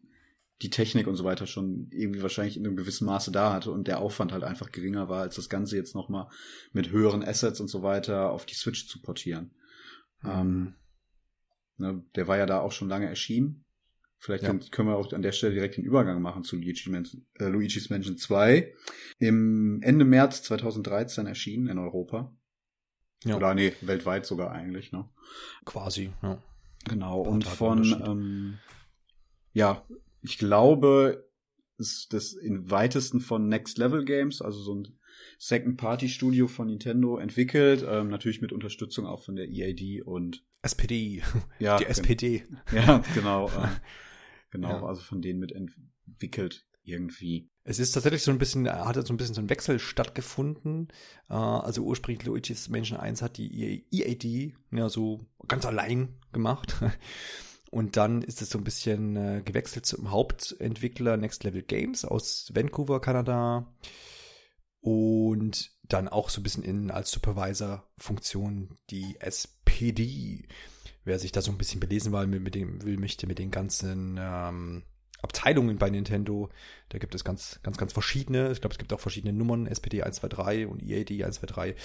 [0.61, 3.87] die Technik und so weiter schon irgendwie wahrscheinlich in einem gewissen Maße da hatte und
[3.87, 6.27] der Aufwand halt einfach geringer war, als das Ganze jetzt nochmal
[6.73, 9.51] mit höheren Assets und so weiter auf die Switch zu portieren.
[10.23, 10.73] Ähm,
[11.77, 13.65] ne, der war ja da auch schon lange erschienen.
[14.19, 14.57] Vielleicht Ja.
[14.71, 17.91] können- wir auch an der Stelle direkt den Übergang machen zu Luigi's Mansion, äh, Luigi's
[17.91, 18.73] Mansion 2.
[19.19, 22.35] Im Ende März 2013 erschienen in Europa.
[23.25, 23.35] Ja.
[23.35, 25.07] Oder nee, weltweit sogar eigentlich, ne?
[25.65, 26.41] Quasi, ja.
[26.85, 27.21] Genau.
[27.21, 28.57] Und von, ähm,
[29.53, 29.83] ja,
[30.21, 31.29] ich glaube,
[31.77, 34.87] ist das in weitesten von Next Level Games, also so ein
[35.39, 41.21] Second-Party-Studio von Nintendo entwickelt, ähm, natürlich mit Unterstützung auch von der EAD und SPD,
[41.59, 42.43] ja, die SPD.
[42.73, 43.47] Ja, genau.
[43.49, 43.67] äh,
[44.51, 44.85] genau, Ja.
[44.85, 47.49] also von denen mit entwickelt irgendwie.
[47.63, 50.87] Es ist tatsächlich so ein bisschen, hat so ein bisschen so ein Wechsel stattgefunden.
[51.29, 56.75] Äh, Also ursprünglich Luigi's Mansion 1 hat die EAD ja so ganz allein gemacht.
[57.69, 62.51] Und dann ist es so ein bisschen äh, gewechselt zum Hauptentwickler Next Level Games aus
[62.53, 63.73] Vancouver, Kanada.
[64.79, 70.47] Und dann auch so ein bisschen in als Supervisor-Funktion die SPD.
[71.03, 74.17] Wer sich da so ein bisschen belesen will, mit dem, will, möchte mit den ganzen
[74.19, 74.83] ähm,
[75.21, 76.49] Abteilungen bei Nintendo.
[76.89, 78.51] Da gibt es ganz, ganz, ganz verschiedene.
[78.51, 81.75] Ich glaube, es gibt auch verschiedene Nummern, SPD 123 und EAD 123.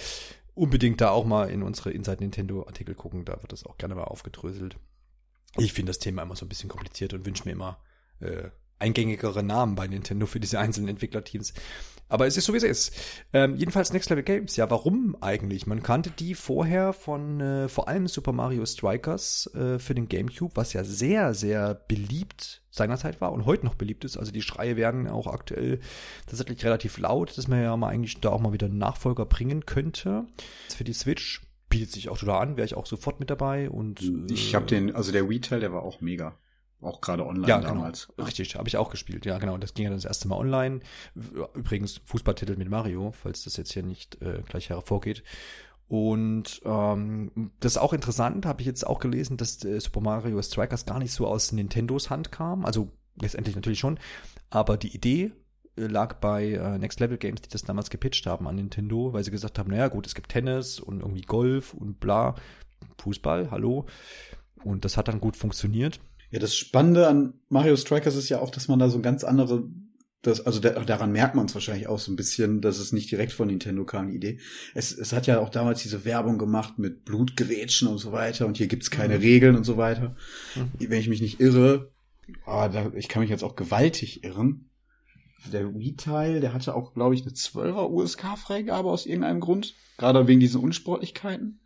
[0.55, 3.95] Unbedingt da auch mal in unsere Inside Nintendo Artikel gucken, da wird das auch gerne
[3.95, 4.77] mal aufgedröselt.
[5.57, 7.77] Ich finde das Thema immer so ein bisschen kompliziert und wünsche mir immer
[8.19, 8.49] äh,
[8.79, 11.53] eingängigere Namen bei Nintendo für diese einzelnen Entwicklerteams.
[12.09, 12.93] Aber es ist so, wie es ist.
[13.31, 14.55] Ähm, jedenfalls Next Level Games.
[14.55, 15.65] Ja, warum eigentlich?
[15.65, 20.55] Man kannte die vorher von äh, vor allem Super Mario Strikers äh, für den GameCube,
[20.55, 24.17] was ja sehr, sehr beliebt seinerzeit war und heute noch beliebt ist.
[24.17, 25.79] Also die Schreie werden auch aktuell
[26.27, 29.65] tatsächlich relativ laut, dass man ja mal eigentlich da auch mal wieder einen Nachfolger bringen
[29.65, 30.25] könnte.
[30.75, 31.41] Für die Switch
[31.73, 33.67] bietet sich auch total an, wäre ich auch sofort mit dabei.
[33.67, 33.99] Und
[34.29, 36.37] Ich äh, habe den, also der Wii-Teil, der war auch mega.
[36.81, 38.09] Auch gerade online ja, damals.
[38.09, 38.27] Genau.
[38.27, 39.25] Richtig, habe ich auch gespielt.
[39.25, 39.57] Ja, genau.
[39.57, 40.81] Das ging ja das erste Mal online.
[41.55, 45.23] Übrigens Fußballtitel mit Mario, falls das jetzt hier nicht äh, gleich hervorgeht.
[45.87, 50.41] Und ähm, das ist auch interessant, habe ich jetzt auch gelesen, dass äh, Super Mario
[50.41, 52.65] Strikers gar nicht so aus Nintendos Hand kam.
[52.65, 53.99] Also letztendlich natürlich schon.
[54.51, 55.31] Aber die Idee
[55.75, 59.31] lag bei äh, Next Level Games, die das damals gepitcht haben an Nintendo, weil sie
[59.31, 62.35] gesagt haben, naja gut, es gibt Tennis und irgendwie Golf und bla,
[63.01, 63.85] Fußball, hallo.
[64.63, 65.99] Und das hat dann gut funktioniert.
[66.31, 69.63] Ja, das Spannende an Mario Strikers ist ja auch, dass man da so ganz andere
[70.23, 73.11] das, also der, daran merkt man es wahrscheinlich auch so ein bisschen, dass es nicht
[73.11, 74.39] direkt von Nintendo kam, die Idee.
[74.73, 78.57] Es, es hat ja auch damals diese Werbung gemacht mit Blutgerätschen und so weiter und
[78.57, 79.21] hier gibt's keine mhm.
[79.21, 80.15] Regeln und so weiter.
[80.55, 80.89] Mhm.
[80.89, 81.91] Wenn ich mich nicht irre,
[82.45, 84.69] ah, da, ich kann mich jetzt auch gewaltig irren.
[85.51, 89.75] Der Wii-Teil, der hatte auch, glaube ich, eine 12er USK-Freigabe aus irgendeinem Grund.
[89.97, 91.59] Gerade wegen diesen Unsportlichkeiten.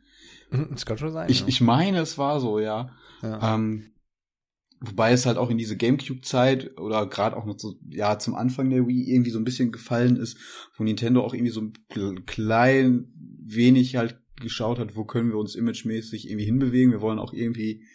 [0.50, 1.30] Mhm, das kann schon sein.
[1.30, 1.48] Ich, ja.
[1.48, 2.92] ich meine, es war so, ja.
[3.22, 3.56] ja.
[3.56, 3.92] Ähm,
[4.80, 8.70] Wobei es halt auch in diese Gamecube-Zeit oder gerade auch noch so, ja, zum Anfang
[8.70, 10.38] der Wii irgendwie so ein bisschen gefallen ist,
[10.76, 13.12] wo Nintendo auch irgendwie so ein klein
[13.44, 16.92] wenig halt geschaut hat, wo können wir uns imagemäßig irgendwie hinbewegen.
[16.92, 17.86] Wir wollen auch irgendwie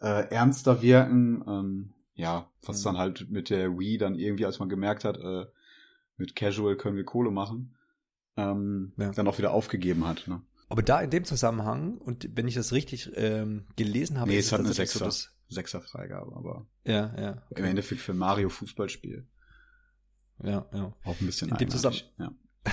[0.00, 1.42] äh, ernster wirken.
[1.48, 2.84] Ähm, ja, was mhm.
[2.84, 5.46] dann halt mit der Wii dann irgendwie, als man gemerkt hat, äh,
[6.16, 7.76] mit Casual können wir Kohle machen,
[8.36, 9.12] ähm, ja.
[9.12, 10.26] dann auch wieder aufgegeben hat.
[10.26, 10.42] Ne?
[10.68, 14.52] Aber da in dem Zusammenhang, und wenn ich das richtig ähm, gelesen habe, nee, es
[14.52, 15.10] hat eine Sechser.
[15.10, 17.42] So Sechser-Freigabe, aber ja, ja.
[17.50, 17.60] Okay.
[17.60, 19.26] im Endeffekt für Mario Fußballspiel.
[20.42, 20.94] Ja, ja.
[21.04, 22.32] Auch ein bisschen in dem, Zusammen ja.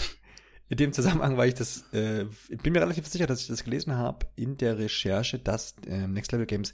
[0.69, 3.95] in dem Zusammenhang war ich das, äh, bin mir relativ sicher, dass ich das gelesen
[3.95, 6.73] habe in der Recherche, dass ähm, Next Level Games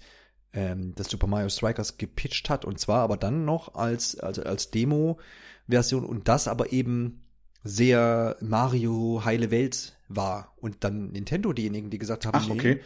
[0.54, 4.72] ähm, das Super Mario Strikers gepitcht hat und zwar aber dann noch als, also als
[4.72, 7.24] Demo-Version und das aber eben
[7.64, 12.76] sehr Mario heile Welt war und dann Nintendo diejenigen, die gesagt haben, Ach, okay.
[12.76, 12.82] Nee,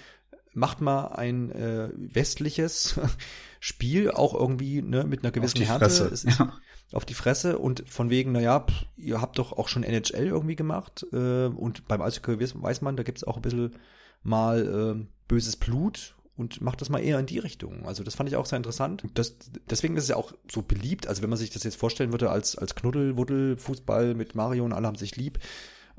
[0.54, 3.00] macht mal ein äh, westliches
[3.60, 5.90] Spiel, auch irgendwie ne, mit einer gewissen auf Härte.
[5.90, 6.30] Fresse.
[6.30, 6.54] Ja.
[6.92, 10.56] Auf die Fresse und von wegen, naja, pff, ihr habt doch auch schon NHL irgendwie
[10.56, 13.76] gemacht äh, und beim Eishockey weiß man, da gibt's auch ein bisschen
[14.24, 17.86] mal äh, böses Blut und macht das mal eher in die Richtung.
[17.86, 19.04] Also das fand ich auch sehr interessant.
[19.14, 19.38] Das,
[19.70, 21.08] deswegen ist es ja auch so beliebt.
[21.08, 24.66] Also wenn man sich das jetzt vorstellen würde als, als Knuddel, Wuddel, Fußball mit Mario
[24.66, 25.40] und alle haben sich lieb.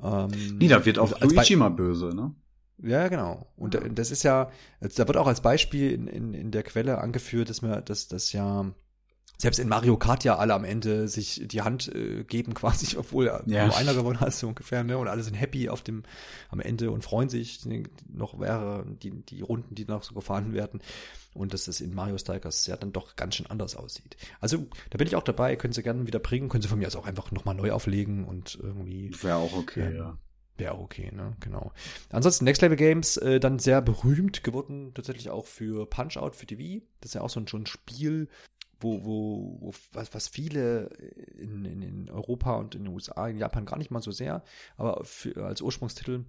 [0.02, 2.34] Ähm, nee, da wird auch Luigi mal böse, ne?
[2.82, 3.46] Ja, genau.
[3.56, 3.80] Und ja.
[3.80, 7.62] das ist ja, da wird auch als Beispiel in, in, in der Quelle angeführt, dass
[7.62, 8.70] man, dass das ja
[9.38, 13.26] selbst in Mario Kart ja alle am Ende sich die Hand äh, geben quasi, obwohl
[13.46, 13.66] ja.
[13.66, 14.96] nur einer gewonnen hat, so ungefähr, ne?
[14.98, 16.04] Und alle sind happy auf dem
[16.48, 17.60] am Ende und freuen sich.
[18.12, 20.80] Noch wäre die, die Runden, die noch so gefahren werden.
[21.34, 24.16] Und dass es in Mario Strikers ja dann doch ganz schön anders aussieht.
[24.40, 26.86] Also, da bin ich auch dabei, können Sie gerne wieder bringen, können Sie von mir
[26.86, 29.14] aus auch einfach nochmal neu auflegen und irgendwie.
[29.22, 30.18] Wäre auch okay, ähm, ja.
[30.56, 31.36] Wäre okay, ne?
[31.40, 31.72] Genau.
[32.08, 36.56] Ansonsten Next Level Games äh, dann sehr berühmt geworden, tatsächlich auch für Punch-Out für die
[36.56, 36.82] Wii.
[37.02, 38.28] Das ist ja auch so ein, so ein Spiel,
[38.80, 40.86] wo, wo, wo was, was viele
[41.38, 44.42] in, in, in Europa und in den USA, in Japan gar nicht mal so sehr,
[44.76, 46.24] aber für, als Ursprungstitel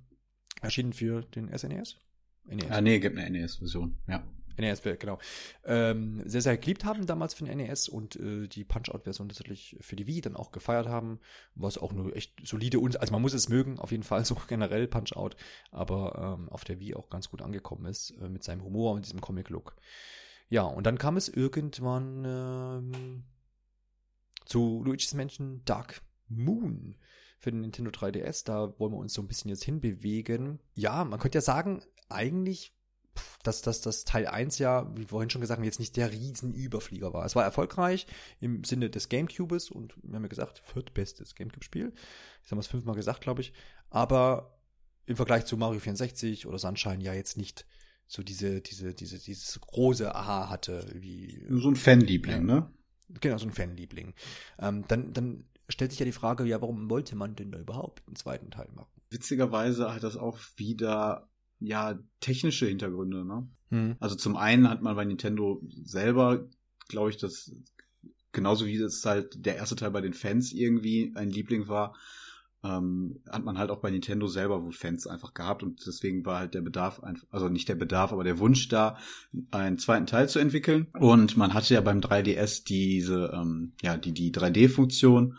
[0.62, 1.98] erschienen für den SNES.
[2.46, 2.66] NES.
[2.70, 4.24] Ah, nee, gibt eine NES-Version, ja.
[4.60, 5.20] NES, genau.
[5.66, 9.96] Ähm, sehr, sehr geliebt haben damals für den NES und äh, die Punch-Out-Version tatsächlich für
[9.96, 11.20] die Wii dann auch gefeiert haben,
[11.54, 14.36] was auch eine echt solide, und also man muss es mögen, auf jeden Fall so
[14.48, 15.36] generell Punch-Out,
[15.72, 19.06] aber ähm, auf der Wii auch ganz gut angekommen ist äh, mit seinem Humor und
[19.06, 19.76] diesem Comic-Look.
[20.50, 23.24] Ja, und dann kam es irgendwann ähm,
[24.46, 26.96] zu Luigi's Mansion Dark Moon
[27.40, 28.46] für den Nintendo 3DS.
[28.46, 30.60] Da wollen wir uns so ein bisschen jetzt hinbewegen.
[30.74, 32.78] Ja, man könnte ja sagen, eigentlich
[33.44, 37.26] dass, dass das Teil 1 ja, wie vorhin schon gesagt, jetzt nicht der Riesenüberflieger war.
[37.26, 38.08] Es war erfolgreich
[38.40, 41.94] im Sinne des Gamecubes und wir haben ja gesagt, viertbestes Gamecube-Spiel.
[42.44, 43.54] Ich habe es fünfmal gesagt, glaube ich.
[43.90, 44.60] Aber
[45.06, 47.66] im Vergleich zu Mario 64 oder Sunshine ja jetzt nicht
[48.08, 51.46] so diese, diese, diese, dieses große Aha hatte, wie.
[51.50, 52.72] So ein Fanliebling, ne?
[53.22, 54.14] Genau, so ein Fanliebling.
[54.60, 58.08] Ähm, dann, dann stellt sich ja die Frage, ja, warum wollte man denn da überhaupt
[58.08, 59.02] einen zweiten Teil machen?
[59.10, 61.30] Witzigerweise hat das auch wieder
[61.60, 63.48] ja, technische Hintergründe, ne?
[63.70, 63.96] Mhm.
[64.00, 66.48] Also zum einen hat man bei Nintendo selber,
[66.88, 67.52] glaube ich, das
[68.32, 71.96] genauso wie das halt der erste Teil bei den Fans irgendwie ein Liebling war,
[72.64, 76.40] ähm, hat man halt auch bei Nintendo selber wohl Fans einfach gehabt und deswegen war
[76.40, 78.98] halt der Bedarf, also nicht der Bedarf, aber der Wunsch da,
[79.52, 80.88] einen zweiten Teil zu entwickeln.
[80.98, 85.38] Und man hatte ja beim 3DS diese, ähm, ja, die, die 3D-Funktion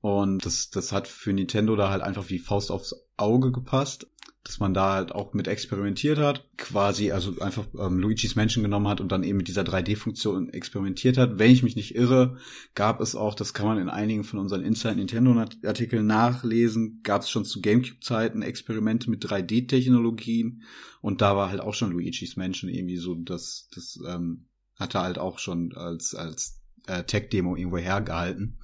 [0.00, 4.06] und das, das hat für Nintendo da halt einfach wie Faust aufs Auge gepasst
[4.46, 8.86] dass man da halt auch mit experimentiert hat, quasi also einfach ähm, Luigi's Menschen genommen
[8.86, 11.40] hat und dann eben mit dieser 3D-Funktion experimentiert hat.
[11.40, 12.36] Wenn ich mich nicht irre,
[12.76, 17.30] gab es auch, das kann man in einigen von unseren Inside Nintendo-Artikeln nachlesen, gab es
[17.30, 20.62] schon zu GameCube-Zeiten Experimente mit 3D-Technologien
[21.00, 25.18] und da war halt auch schon Luigi's Menschen irgendwie so, das, das ähm, hatte halt
[25.18, 28.58] auch schon als, als äh, Tech-Demo irgendwo hergehalten.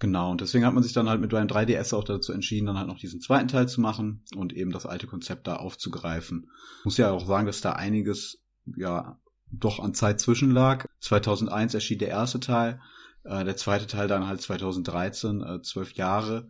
[0.00, 2.78] Genau, und deswegen hat man sich dann halt mit beim 3DS auch dazu entschieden, dann
[2.78, 6.50] halt noch diesen zweiten Teil zu machen und eben das alte Konzept da aufzugreifen.
[6.84, 8.44] Muss ja auch sagen, dass da einiges,
[8.76, 9.18] ja,
[9.50, 10.86] doch an Zeit zwischenlag.
[11.00, 12.80] 2001 erschien der erste Teil,
[13.24, 16.48] Äh, der zweite Teil dann halt 2013, äh, zwölf Jahre,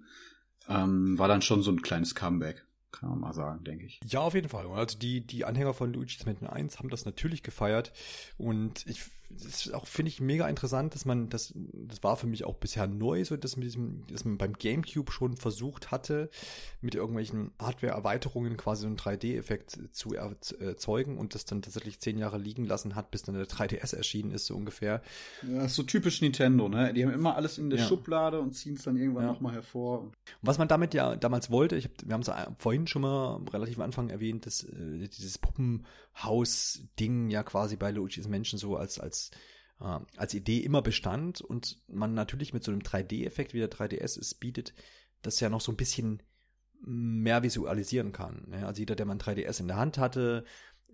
[0.68, 2.66] ähm, war dann schon so ein kleines Comeback.
[2.92, 4.00] Kann man mal sagen, denke ich.
[4.04, 4.66] Ja, auf jeden Fall.
[4.66, 7.92] Also die, die Anhänger von Luigi's Mansion 1 haben das natürlich gefeiert.
[8.36, 12.26] Und ich das ist auch, finde ich, mega interessant, dass man, das, das war für
[12.26, 16.30] mich auch bisher neu, so dass, mit diesem, dass man beim GameCube schon versucht hatte,
[16.80, 22.38] mit irgendwelchen Hardware-Erweiterungen quasi so einen 3D-Effekt zu erzeugen und das dann tatsächlich zehn Jahre
[22.38, 25.02] liegen lassen hat, bis dann der 3DS erschienen ist, so ungefähr.
[25.46, 26.94] Ja, ist so typisch Nintendo, ne?
[26.94, 27.86] Die haben immer alles in der ja.
[27.86, 29.32] Schublade und ziehen es dann irgendwann ja.
[29.32, 30.00] nochmal hervor.
[30.00, 33.40] Und was man damit ja damals wollte, ich hab, wir haben es vorhin schon mal
[33.52, 35.36] relativ am Anfang erwähnt, dass äh, dieses
[36.18, 39.30] Puppenhaus-Ding ja quasi bei Luigi's Menschen so als, als
[39.80, 44.18] äh, als Idee immer bestand und man natürlich mit so einem 3D-Effekt, wie der 3DS
[44.18, 44.74] es bietet,
[45.22, 46.22] das ja noch so ein bisschen
[46.80, 48.44] mehr visualisieren kann.
[48.48, 48.66] Ne?
[48.66, 50.44] Also jeder, der mal ein 3DS in der Hand hatte,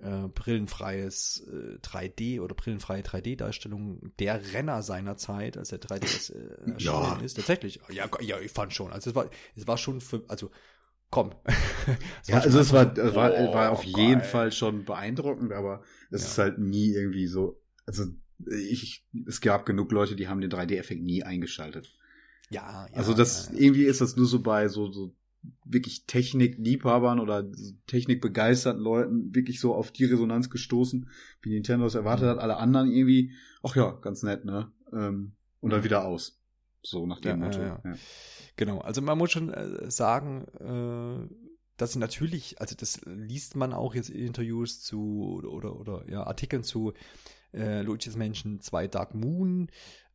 [0.00, 6.72] äh, brillenfreies äh, 3D oder brillenfreie 3D-Darstellung der Renner seiner Zeit, als der 3DS äh,
[6.72, 7.20] erschienen ja.
[7.20, 7.34] ist.
[7.34, 7.80] Tatsächlich.
[7.90, 8.92] Ja, ja, ich fand schon.
[8.92, 10.50] Also es war, es war schon für, also
[11.14, 11.30] komm.
[12.26, 16.22] ja, also es war, es war, oh, war auf jeden Fall schon beeindruckend, aber es
[16.22, 16.26] ja.
[16.26, 18.02] ist halt nie irgendwie so, also
[18.48, 21.96] ich, es gab genug Leute, die haben den 3D-Effekt nie eingeschaltet.
[22.50, 22.96] Ja, ja.
[22.96, 25.14] Also das, ja, irgendwie ist das nur so bei so, so
[25.64, 27.48] wirklich Technikliebhabern oder
[27.86, 31.08] Technikbegeisterten Leuten wirklich so auf die Resonanz gestoßen,
[31.42, 32.30] wie Nintendo es erwartet mhm.
[32.30, 32.38] hat.
[32.40, 33.30] Alle anderen irgendwie,
[33.62, 34.72] ach ja, ganz nett, ne?
[34.92, 36.40] Ähm, und dann wieder aus.
[36.84, 37.60] So nach dem ja, Motto.
[37.60, 37.94] Ja, ja.
[38.56, 41.34] Genau, also man muss schon äh, sagen, äh,
[41.76, 46.24] dass natürlich, also das liest man auch jetzt in Interviews zu oder, oder, oder ja,
[46.24, 46.92] Artikeln zu
[47.52, 49.68] äh, Luigi's Mansion 2 Dark Moon,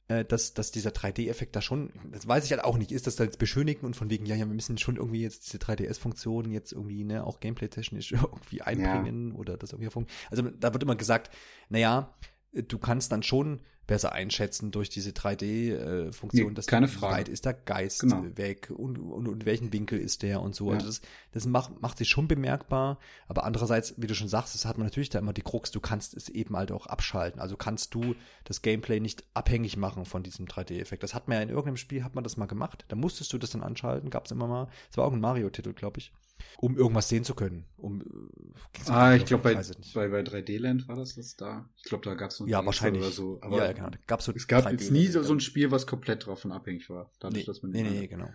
[0.07, 3.15] äh, dass, dass dieser 3D-Effekt da schon, das weiß ich halt auch nicht, ist das
[3.15, 6.51] da jetzt beschönigen und von wegen, ja, ja, wir müssen schon irgendwie jetzt diese 3DS-Funktionen
[6.51, 9.35] jetzt irgendwie, ne, auch gameplay-technisch irgendwie einbringen ja.
[9.35, 10.31] oder das irgendwie funktioniert.
[10.31, 11.29] Also da wird immer gesagt,
[11.69, 12.15] naja,
[12.53, 17.15] du kannst dann schon besser einschätzen durch diese 3D-Funktion, nee, dass keine Frage.
[17.15, 18.23] weit ist der Geist genau.
[18.35, 20.67] weg und, und, und welchen Winkel ist der und so.
[20.67, 20.75] Ja.
[20.75, 24.65] Also das, das macht, macht sich schon bemerkbar, aber andererseits, wie du schon sagst, das
[24.65, 27.41] hat man natürlich da immer die Krux, du kannst es eben halt auch abschalten.
[27.41, 28.13] Also kannst du
[28.43, 31.01] das Gameplay nicht abhängig machen von diesem 3D-Effekt.
[31.01, 32.85] Das hat man ja in irgendeinem Spiel, hat man das mal gemacht.
[32.89, 34.67] Da musstest du das dann anschalten, gab es immer mal.
[34.89, 36.11] Das war auch ein Mario-Titel, glaube ich
[36.57, 37.65] um irgendwas sehen zu können.
[37.77, 39.55] Um, äh, ah, ich glaube, bei,
[39.93, 41.69] bei, bei 3D-Land war das das da.
[41.77, 43.03] Ich glaube, da gab es ein Ja, wahrscheinlich.
[43.03, 43.39] Oder so.
[43.41, 43.97] Aber ja, genau.
[44.07, 47.11] Gab's so es gab jetzt nie so, so ein Spiel, was komplett davon abhängig war.
[47.19, 48.29] Dadurch, nee, dass man nee, nee, genau.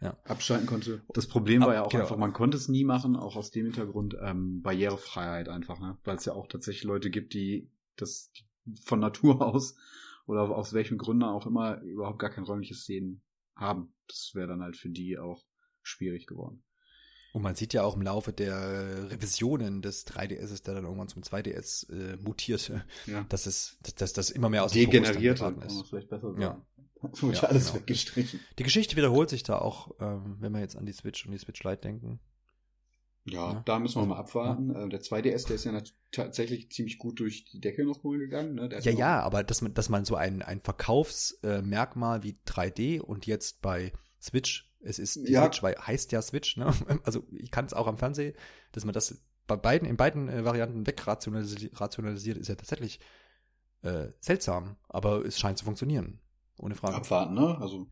[0.00, 0.16] Ja.
[0.24, 1.02] abschalten konnte.
[1.12, 2.04] Das Problem war ja auch genau.
[2.04, 5.98] einfach, man konnte es nie machen, auch aus dem Hintergrund ähm, Barrierefreiheit einfach, ne?
[6.04, 8.32] weil es ja auch tatsächlich Leute gibt, die das
[8.82, 9.76] von Natur aus
[10.26, 13.20] oder aus welchen Gründen auch immer überhaupt gar kein räumliches Sehen
[13.56, 13.92] haben.
[14.06, 15.44] Das wäre dann halt für die auch
[15.82, 16.62] schwierig geworden.
[17.32, 21.22] Und man sieht ja auch im Laufe der Revisionen des 3DS, der dann irgendwann zum
[21.22, 23.24] 2DS äh, mutierte, ja.
[23.28, 25.86] dass es, dass, das immer mehr aus dem Degeneriert hat, ist.
[25.88, 26.42] vielleicht besser sagen.
[26.42, 26.60] Ja.
[27.02, 27.80] Das wurde ja, alles genau.
[27.80, 28.40] weggestrichen.
[28.58, 31.38] Die Geschichte wiederholt sich da auch, ähm, wenn wir jetzt an die Switch und die
[31.38, 32.20] Switch Lite denken.
[33.24, 34.70] Ja, ja, da müssen wir mal abwarten.
[34.70, 34.84] Ja.
[34.84, 38.54] Äh, der 2DS, der ist ja tatsächlich ziemlich gut durch die Decke noch mal gegangen.
[38.54, 38.68] Ne?
[38.82, 43.62] ja, ja, aber dass man, dass man so ein, ein Verkaufsmerkmal wie 3D und jetzt
[43.62, 45.42] bei Switch es ist die ja.
[45.42, 46.72] Switch, weil heißt ja Switch, ne?
[47.04, 48.34] Also ich kann es auch am Fernsehen,
[48.72, 53.00] dass man das bei beiden, in beiden äh, Varianten wegrationalisiert, ist ja tatsächlich
[53.82, 56.20] äh, seltsam, aber es scheint zu funktionieren.
[56.58, 56.96] Ohne Frage.
[56.96, 57.58] Abwarten, ne?
[57.60, 57.86] Also,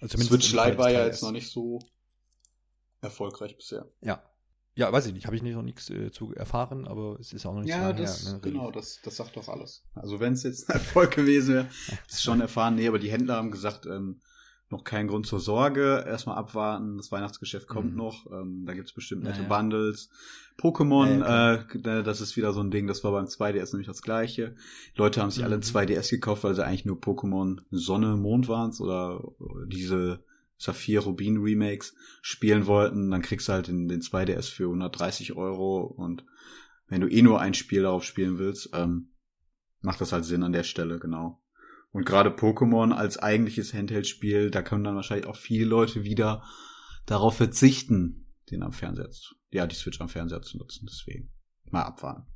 [0.00, 1.78] also Switch Lite war ja jetzt noch nicht so
[3.00, 3.88] erfolgreich bisher.
[4.00, 4.22] Ja.
[4.76, 7.46] Ja, weiß ich nicht, habe ich nicht noch nichts äh, zu erfahren, aber es ist
[7.46, 8.32] auch noch nicht ja, so das, her.
[8.32, 8.40] Ne?
[8.40, 9.84] Genau, das, das sagt doch alles.
[9.94, 11.68] Also wenn es jetzt ein Erfolg gewesen wäre,
[12.08, 12.74] ist schon erfahren.
[12.74, 14.20] Nee, aber die Händler haben gesagt, ähm,
[14.74, 16.04] noch kein Grund zur Sorge.
[16.06, 16.96] Erstmal abwarten.
[16.96, 17.96] Das Weihnachtsgeschäft kommt mhm.
[17.96, 18.30] noch.
[18.30, 20.10] Ähm, da gibt's bestimmt nette ja, Bundles.
[20.58, 24.02] Pokémon, ja, äh, das ist wieder so ein Ding, das war beim 2DS nämlich das
[24.02, 24.54] gleiche.
[24.94, 25.46] Leute haben sich mhm.
[25.46, 29.22] alle 2DS gekauft, weil sie eigentlich nur Pokémon Sonne, Mond waren's oder
[29.66, 30.22] diese
[30.56, 33.10] Saphir Rubin Remakes spielen wollten.
[33.10, 36.24] Dann kriegst du halt den, den 2DS für 130 Euro und
[36.88, 39.10] wenn du eh nur ein Spiel darauf spielen willst, ähm,
[39.80, 41.40] macht das halt Sinn an der Stelle, genau.
[41.94, 46.42] Und gerade Pokémon als eigentliches Handheld-Spiel, da können dann wahrscheinlich auch viele Leute wieder
[47.06, 50.88] darauf verzichten, den am Fernseher zu, ja, die Switch am Fernseher zu nutzen.
[50.90, 51.30] Deswegen
[51.70, 52.26] mal abwarten.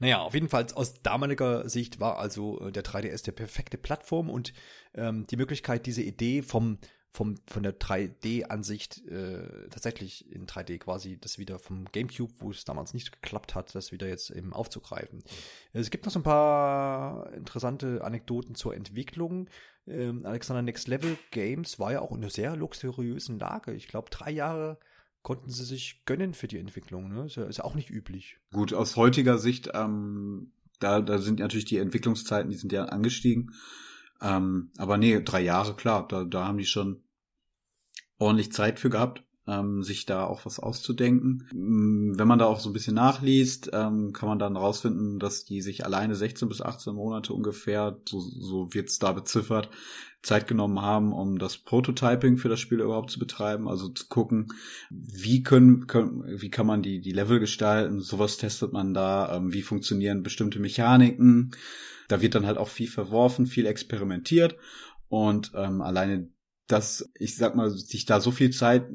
[0.00, 4.28] Naja, auf jeden Fall aus damaliger Sicht war also äh, der 3DS der perfekte Plattform
[4.28, 4.52] und
[4.94, 6.78] ähm, die Möglichkeit, diese Idee vom
[7.14, 12.64] vom, von der 3D-Ansicht äh, tatsächlich in 3D quasi das wieder vom GameCube, wo es
[12.64, 15.18] damals nicht geklappt hat, das wieder jetzt eben aufzugreifen.
[15.18, 15.80] Mhm.
[15.80, 19.48] Es gibt noch so ein paar interessante Anekdoten zur Entwicklung.
[19.86, 23.74] Ähm, Alexander Next Level Games war ja auch in einer sehr luxuriösen Lage.
[23.74, 24.80] Ich glaube, drei Jahre
[25.22, 27.14] konnten sie sich gönnen für die Entwicklung.
[27.14, 27.26] Ne?
[27.26, 28.38] Ist, ja, ist ja auch nicht üblich.
[28.52, 30.50] Gut, aus heutiger Sicht, ähm,
[30.80, 33.52] da, da sind natürlich die Entwicklungszeiten, die sind ja angestiegen.
[34.20, 37.03] Ähm, aber nee, drei Jahre, klar, da, da haben die schon
[38.24, 41.46] ordentlich Zeit für gehabt ähm, sich da auch was auszudenken.
[41.52, 45.44] Mm, wenn man da auch so ein bisschen nachliest, ähm, kann man dann rausfinden, dass
[45.44, 49.68] die sich alleine 16 bis 18 Monate ungefähr, so, so wird's da beziffert,
[50.22, 54.48] Zeit genommen haben, um das Prototyping für das Spiel überhaupt zu betreiben, also zu gucken,
[54.88, 59.52] wie können, können wie kann man die die Level gestalten, sowas testet man da, ähm,
[59.52, 61.50] wie funktionieren bestimmte Mechaniken.
[62.08, 64.56] Da wird dann halt auch viel verworfen, viel experimentiert
[65.08, 66.28] und ähm, alleine
[66.66, 68.86] dass ich sag mal, sich da so viel Zeit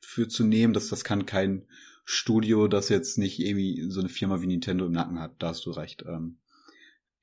[0.00, 1.66] für zu nehmen, dass das kann kein
[2.04, 5.34] Studio, das jetzt nicht irgendwie so eine Firma wie Nintendo im Nacken hat.
[5.38, 6.04] Da hast du recht.
[6.06, 6.36] Ähm,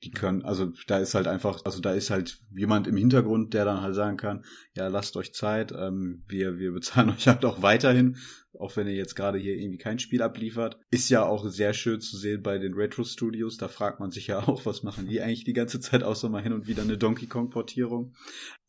[0.02, 3.66] die können, also da ist halt einfach, also da ist halt jemand im Hintergrund, der
[3.66, 4.44] dann halt sagen kann,
[4.74, 8.16] ja, lasst euch Zeit, ähm, wir, wir bezahlen euch halt auch weiterhin,
[8.58, 10.78] auch wenn ihr jetzt gerade hier irgendwie kein Spiel abliefert.
[10.90, 14.38] Ist ja auch sehr schön zu sehen bei den Retro-Studios, da fragt man sich ja
[14.48, 17.26] auch, was machen die eigentlich die ganze Zeit, außer mal hin und wieder eine Donkey
[17.26, 18.14] Kong-Portierung.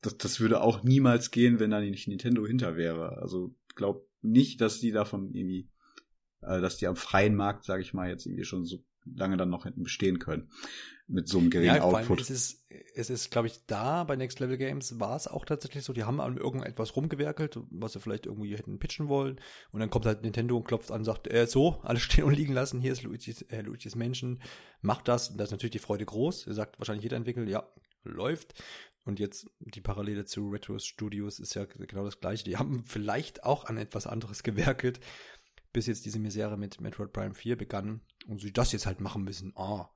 [0.02, 3.18] Das, das würde auch niemals gehen, wenn da nicht Nintendo hinter wäre.
[3.22, 5.70] Also glaub nicht, dass die davon irgendwie,
[6.42, 9.50] äh, dass die am freien Markt, sage ich mal, jetzt irgendwie schon so lange dann
[9.50, 10.50] noch hinten bestehen können
[11.12, 12.22] mit so einem geringen ja, Output.
[12.22, 15.84] Es ist, es ist, glaube ich, da bei Next Level Games war es auch tatsächlich
[15.84, 19.40] so, die haben an irgendetwas rumgewerkelt, was sie vielleicht irgendwie hätten pitchen wollen.
[19.72, 22.34] Und dann kommt halt Nintendo und klopft an und sagt, äh, so, alles stehen und
[22.34, 24.42] liegen lassen, hier ist Luigi's, äh, Luigi's Menschen,
[24.82, 25.30] macht das.
[25.30, 26.48] Und da ist natürlich die Freude groß.
[26.48, 27.68] Er sagt wahrscheinlich jeder Entwickler, ja,
[28.04, 28.54] läuft.
[29.04, 32.44] Und jetzt die Parallele zu Retro Studios ist ja genau das gleiche.
[32.44, 35.00] Die haben vielleicht auch an etwas anderes gewerkelt,
[35.74, 39.24] bis jetzt diese Misere mit Metroid Prime 4 begann und sie das jetzt halt machen
[39.24, 39.54] müssen.
[39.56, 39.90] Ah,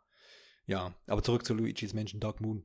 [0.65, 0.93] ja.
[1.07, 2.63] Aber zurück zu Luigi's Mansion Dark Moon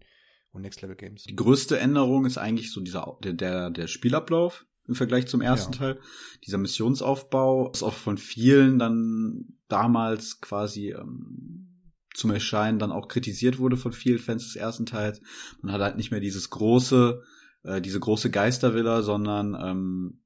[0.53, 1.25] und Next Level Games.
[1.25, 5.73] Die größte Änderung ist eigentlich so dieser der der, der Spielablauf im Vergleich zum ersten
[5.75, 5.79] ja.
[5.79, 6.01] Teil.
[6.45, 11.71] Dieser Missionsaufbau ist auch von vielen dann damals quasi ähm,
[12.15, 15.21] zum Erscheinen dann auch kritisiert wurde von vielen Fans des ersten Teils.
[15.63, 17.23] Man hat halt nicht mehr dieses große,
[17.63, 20.20] äh, diese große Geistervilla, sondern ähm,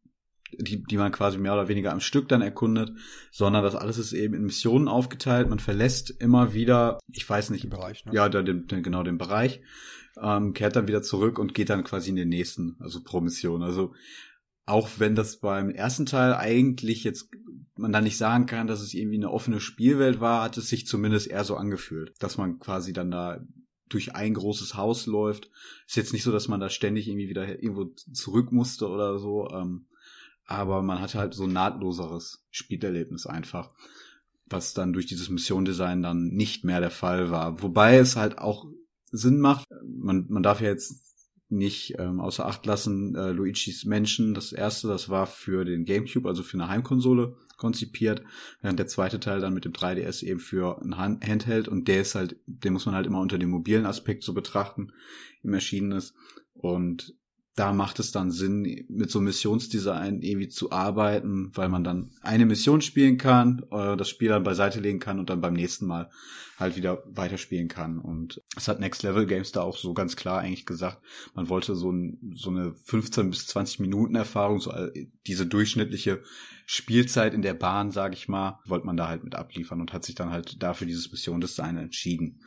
[0.57, 2.93] die, die man quasi mehr oder weniger am Stück dann erkundet,
[3.31, 5.49] sondern das alles ist eben in Missionen aufgeteilt.
[5.49, 8.13] Man verlässt immer wieder, ich weiß nicht, den Bereich, ne?
[8.15, 9.61] ja, den, den, genau den Bereich,
[10.21, 13.63] ähm, kehrt dann wieder zurück und geht dann quasi in den nächsten, also pro Mission.
[13.63, 13.95] Also
[14.67, 17.29] auch wenn das beim ersten Teil eigentlich jetzt
[17.77, 20.87] man da nicht sagen kann, dass es irgendwie eine offene Spielwelt war, hat es sich
[20.87, 23.41] zumindest eher so angefühlt, dass man quasi dann da
[23.89, 25.51] durch ein großes Haus läuft.
[25.87, 29.49] Ist jetzt nicht so, dass man da ständig irgendwie wieder irgendwo zurück musste oder so,
[29.51, 29.87] ähm,
[30.47, 33.71] aber man hatte halt so ein nahtloseres Spielerlebnis einfach,
[34.47, 37.63] was dann durch dieses Mission-Design dann nicht mehr der Fall war.
[37.63, 38.67] Wobei es halt auch
[39.11, 39.67] Sinn macht.
[39.83, 41.05] Man, man darf ja jetzt
[41.49, 46.29] nicht ähm, außer Acht lassen, äh, Luigi's Mansion, das erste, das war für den GameCube,
[46.29, 48.23] also für eine Heimkonsole konzipiert,
[48.61, 52.15] während der zweite Teil dann mit dem 3DS eben für ein Handheld und der ist
[52.15, 54.93] halt, den muss man halt immer unter dem mobilen Aspekt so betrachten,
[55.43, 56.15] im erschienen ist.
[56.55, 57.15] Und
[57.57, 62.47] da macht es dann Sinn, mit so Missionsdesign irgendwie zu arbeiten, weil man dann eine
[62.47, 66.11] Mission spielen kann, äh, das Spiel dann beiseite legen kann und dann beim nächsten Mal
[66.59, 67.99] halt wieder weiterspielen kann.
[67.99, 71.01] Und es hat Next Level Games da auch so ganz klar eigentlich gesagt,
[71.35, 74.73] man wollte so, ein, so eine 15 bis 20 Minuten Erfahrung, so
[75.27, 76.23] diese durchschnittliche
[76.67, 80.05] Spielzeit in der Bahn, sage ich mal, wollte man da halt mit abliefern und hat
[80.05, 82.41] sich dann halt dafür dieses Mission-Design entschieden.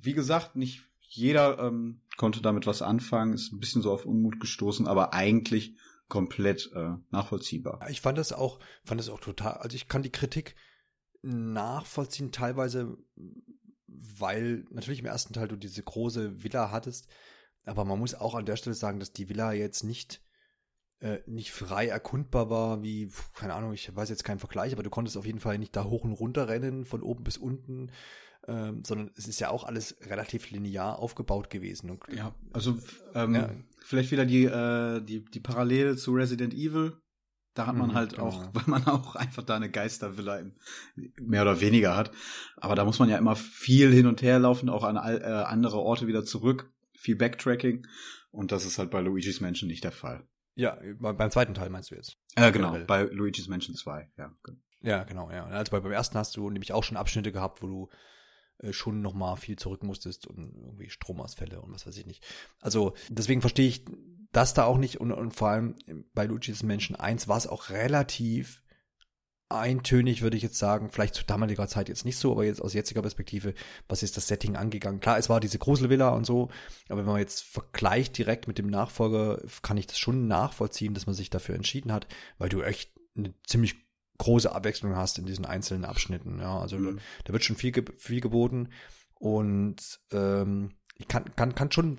[0.00, 4.40] Wie gesagt, nicht jeder ähm, konnte damit was anfangen, ist ein bisschen so auf Unmut
[4.40, 5.74] gestoßen, aber eigentlich
[6.08, 7.80] komplett äh, nachvollziehbar.
[7.88, 10.54] Ich fand das auch, fand das auch total, also ich kann die Kritik
[11.22, 12.98] nachvollziehen, teilweise,
[13.86, 17.08] weil natürlich im ersten Teil du diese große Villa hattest,
[17.64, 20.22] aber man muss auch an der Stelle sagen, dass die Villa jetzt nicht
[21.00, 24.90] äh, nicht frei erkundbar war, wie, keine Ahnung, ich weiß jetzt keinen Vergleich, aber du
[24.90, 27.92] konntest auf jeden Fall nicht da hoch und runter rennen, von oben bis unten
[28.48, 31.90] ähm, sondern es ist ja auch alles relativ linear aufgebaut gewesen.
[31.90, 32.78] Und, ja, also
[33.14, 33.50] ähm, ja.
[33.84, 36.96] vielleicht wieder die, äh, die, die Parallele zu Resident Evil.
[37.54, 38.28] Da hat man mhm, halt genau.
[38.28, 40.56] auch, weil man auch einfach da eine Geistervilla in,
[41.20, 42.10] mehr oder weniger hat.
[42.56, 45.78] Aber da muss man ja immer viel hin und her laufen, auch an äh, andere
[45.78, 47.86] Orte wieder zurück, viel Backtracking.
[48.30, 50.26] Und das ist halt bei Luigi's Mansion nicht der Fall.
[50.54, 52.16] Ja, beim zweiten Teil meinst du jetzt?
[52.34, 54.34] Äh, genau, bei Luigi's Mansion 2, ja.
[54.80, 55.46] Ja, genau, ja.
[55.46, 57.88] Also bei, beim ersten hast du nämlich auch schon Abschnitte gehabt, wo du
[58.58, 62.24] äh, schon noch mal viel zurück musstest und irgendwie Stromausfälle und was weiß ich nicht.
[62.60, 63.84] Also deswegen verstehe ich
[64.32, 65.74] das da auch nicht und, und vor allem
[66.14, 68.62] bei Luigi's Mansion 1 war es auch relativ
[69.48, 70.90] eintönig, würde ich jetzt sagen.
[70.90, 73.54] Vielleicht zu damaliger Zeit jetzt nicht so, aber jetzt aus jetziger Perspektive,
[73.88, 75.00] was ist das Setting angegangen?
[75.00, 76.50] Klar, es war diese Gruselvilla und so,
[76.88, 81.06] aber wenn man jetzt vergleicht direkt mit dem Nachfolger, kann ich das schon nachvollziehen, dass
[81.06, 82.06] man sich dafür entschieden hat,
[82.36, 83.87] weil du echt eine ziemlich
[84.18, 86.38] große Abwechslung hast in diesen einzelnen Abschnitten.
[86.40, 86.96] Ja, also mhm.
[86.96, 88.68] da, da, wird schon viel, viel geboten
[89.14, 91.98] und ähm, ich kann, kann, kann schon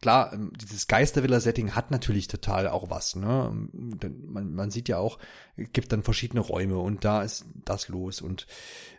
[0.00, 3.50] klar, ähm, dieses Geistervilla-Setting hat natürlich total auch was, ne?
[3.72, 5.18] Man, man sieht ja auch,
[5.56, 8.46] gibt dann verschiedene Räume und da ist das los und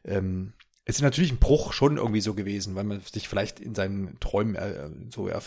[0.04, 0.54] ähm,
[0.90, 4.20] es ist natürlich ein Bruch schon irgendwie so gewesen, weil man sich vielleicht in seinen
[4.20, 5.40] Träumen äh, so äh,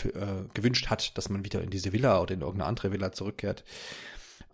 [0.53, 3.65] gewünscht hat, dass man wieder in diese Villa oder in irgendeine andere Villa zurückkehrt.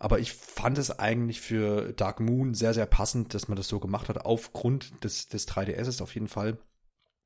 [0.00, 3.78] Aber ich fand es eigentlich für Dark Moon sehr, sehr passend, dass man das so
[3.78, 6.58] gemacht hat, aufgrund des, des 3DSs auf jeden Fall.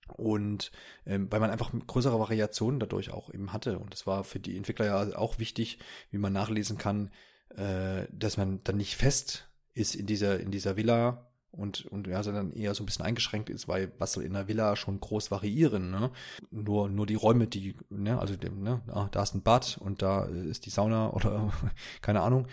[0.09, 0.73] Und
[1.07, 3.79] ähm, weil man einfach größere Variationen dadurch auch eben hatte.
[3.79, 5.79] Und das war für die Entwickler ja auch wichtig,
[6.11, 7.13] wie man nachlesen kann,
[7.51, 12.23] äh, dass man dann nicht fest ist in dieser, in dieser Villa und, und ja,
[12.23, 15.31] sondern eher so ein bisschen eingeschränkt ist, weil was soll in der Villa schon groß
[15.31, 16.11] variieren, ne?
[16.51, 20.03] Nur, nur die Räume, die, ne, also dem, ne, ah, da ist ein Bad und
[20.03, 21.53] da ist die Sauna oder
[22.01, 22.49] keine Ahnung.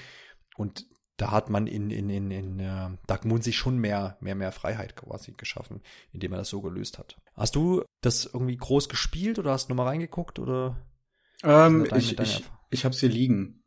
[0.55, 0.85] Und
[1.17, 4.51] da hat man in, in, in, in äh, Dark Moon sich schon mehr, mehr, mehr
[4.51, 5.81] Freiheit quasi geschaffen,
[6.11, 7.17] indem er das so gelöst hat.
[7.35, 10.77] Hast du das irgendwie groß gespielt oder hast du nochmal reingeguckt oder?
[11.43, 13.60] Ähm, deine, ich, deine ich, ich hab's hier liegen.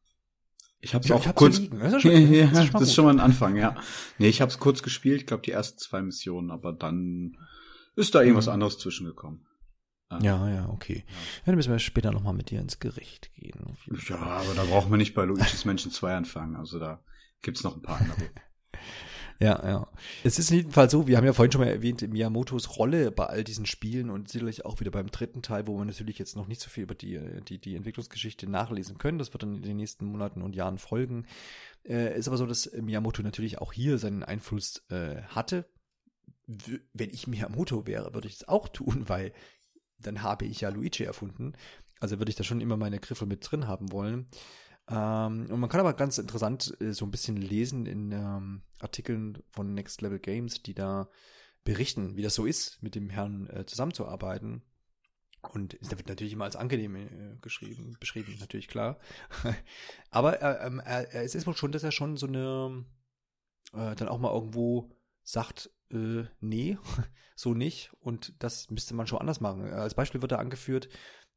[0.85, 1.59] Ich hab's ja, auch kurz.
[1.59, 1.78] Liegen.
[1.80, 3.74] Das ist, schon, ja, das ist, schon, das ist schon mal ein Anfang, ja.
[4.18, 7.37] Nee, ich hab's kurz gespielt, ich glaube die ersten zwei Missionen, aber dann
[7.97, 8.53] ist da irgendwas mhm.
[8.53, 9.47] anderes zwischengekommen.
[10.20, 11.05] Ja, ja, okay.
[11.09, 11.14] Ja.
[11.47, 13.59] dann müssen wir später nochmal mit dir ins Gericht gehen.
[14.09, 16.55] Ja, aber da brauchen wir nicht bei Luigi's Menschen 2 anfangen.
[16.55, 17.03] Also da
[17.45, 18.16] Gibt es noch ein paar andere.
[19.41, 19.89] Ja, ja.
[20.22, 23.11] Es ist in jedem Fall so, wir haben ja vorhin schon mal erwähnt, Miyamotos Rolle
[23.11, 26.37] bei all diesen Spielen und sicherlich auch wieder beim dritten Teil, wo wir natürlich jetzt
[26.37, 29.18] noch nicht so viel über die, die, die Entwicklungsgeschichte nachlesen können.
[29.18, 31.26] Das wird dann in den nächsten Monaten und Jahren folgen.
[31.85, 35.66] Äh, ist aber so, dass Miyamoto natürlich auch hier seinen Einfluss äh, hatte.
[36.47, 39.32] Wenn ich Miyamoto wäre, würde ich es auch tun, weil
[39.99, 41.55] dann habe ich ja Luigi erfunden.
[42.01, 44.26] Also würde ich da schon immer meine Griffe mit drin haben wollen.
[44.89, 49.43] Ähm, und man kann aber ganz interessant äh, so ein bisschen lesen in ähm, Artikeln
[49.51, 51.09] von Next Level Games, die da
[51.64, 54.62] berichten, wie das so ist, mit dem Herrn äh, zusammenzuarbeiten.
[55.53, 58.99] Und es wird natürlich immer als angenehm äh, geschrieben, beschrieben, natürlich klar.
[60.11, 62.85] aber äh, ähm, es ist wohl schon, dass er schon so eine,
[63.72, 64.91] äh, dann auch mal irgendwo
[65.22, 66.78] sagt, äh, nee,
[67.37, 67.93] so nicht.
[68.01, 69.64] Und das müsste man schon anders machen.
[69.72, 70.89] Als Beispiel wird da angeführt,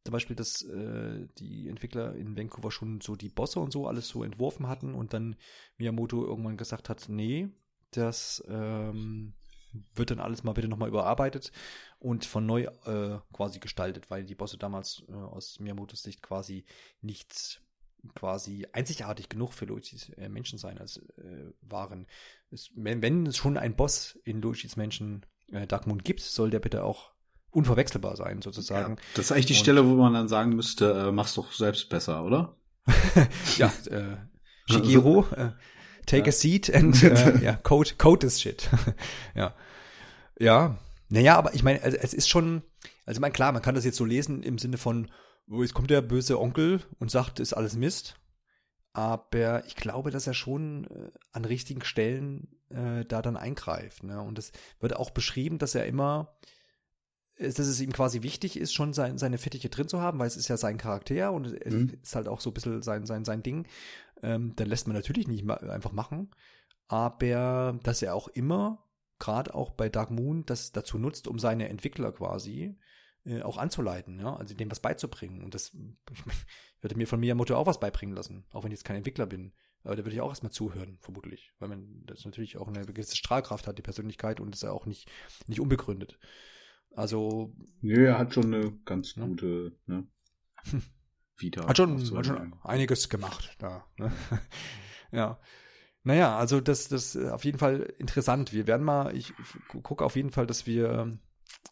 [0.08, 4.08] zum Beispiel, dass äh, die Entwickler in Vancouver schon so die Bosse und so alles
[4.08, 5.36] so entworfen hatten und dann
[5.76, 7.50] Miyamoto irgendwann gesagt hat, nee,
[7.92, 9.34] das ähm,
[9.96, 11.52] wird dann alles mal bitte nochmal überarbeitet
[12.00, 16.64] und von neu äh, quasi gestaltet, weil die Bosse damals äh, aus Miyamotos Sicht quasi
[17.02, 17.62] nicht
[18.16, 22.08] quasi einzigartig genug für Luigi's äh, Menschen sein als äh, waren.
[22.50, 26.60] Es, wenn, wenn es schon ein Boss in Luigi's Menschen äh, Dark gibt, soll der
[26.60, 27.12] bitte auch
[27.52, 28.96] unverwechselbar sein, sozusagen.
[28.96, 31.52] Ja, das ist eigentlich die und, Stelle, wo man dann sagen müsste, äh, mach's doch
[31.52, 32.56] selbst besser, oder?
[33.58, 34.18] ja, äh,
[34.70, 35.52] Shigeru, äh,
[36.06, 36.30] take ja.
[36.30, 38.70] a seat and äh, ja, code, code this shit.
[39.36, 39.54] ja.
[40.40, 40.78] Ja.
[41.10, 42.64] Naja, aber ich meine, also, es ist schon,
[43.06, 45.10] also man klar, man kann das jetzt so lesen im Sinne von,
[45.50, 48.16] oh, jetzt kommt der böse Onkel und sagt, ist alles Mist.
[48.94, 54.04] Aber ich glaube, dass er schon äh, an richtigen Stellen äh, da dann eingreift.
[54.04, 54.22] Ne?
[54.22, 56.36] Und es wird auch beschrieben, dass er immer
[57.40, 60.38] dass es ihm quasi wichtig ist, schon sein, seine Fittiche drin zu haben, weil es
[60.38, 61.94] ist ja sein Charakter und es mhm.
[62.02, 63.68] ist halt auch so ein bisschen sein, sein, sein Ding.
[64.24, 66.32] Ähm, dann lässt man natürlich nicht einfach machen.
[66.88, 68.84] Aber dass er auch immer,
[69.20, 72.76] gerade auch bei Dark Moon, das dazu nutzt, um seine Entwickler quasi
[73.26, 75.44] äh, auch anzuleiten, ja, also dem was beizubringen.
[75.44, 76.26] Und das, ich, ich
[76.82, 79.54] würde mir von Miyamoto auch was beibringen lassen, auch wenn ich jetzt kein Entwickler bin.
[79.84, 81.54] Aber da würde ich auch erstmal zuhören, vermutlich.
[81.60, 84.86] Weil man das natürlich auch eine gewisse Strahlkraft hat, die Persönlichkeit, und ist ja auch
[84.86, 85.10] nicht,
[85.48, 86.18] nicht unbegründet.
[86.96, 87.54] Also.
[87.82, 89.28] Nö, er hat schon eine ganz ne?
[89.28, 90.08] gute, ne?
[91.38, 91.68] Vita.
[91.68, 93.86] Hat schon, hat schon einiges gemacht da.
[93.98, 94.12] Ne?
[95.12, 95.40] ja.
[96.04, 98.54] Naja, also das, das ist auf jeden Fall interessant.
[98.54, 99.34] Wir werden mal, ich
[99.84, 101.20] gucke auf jeden Fall, dass wir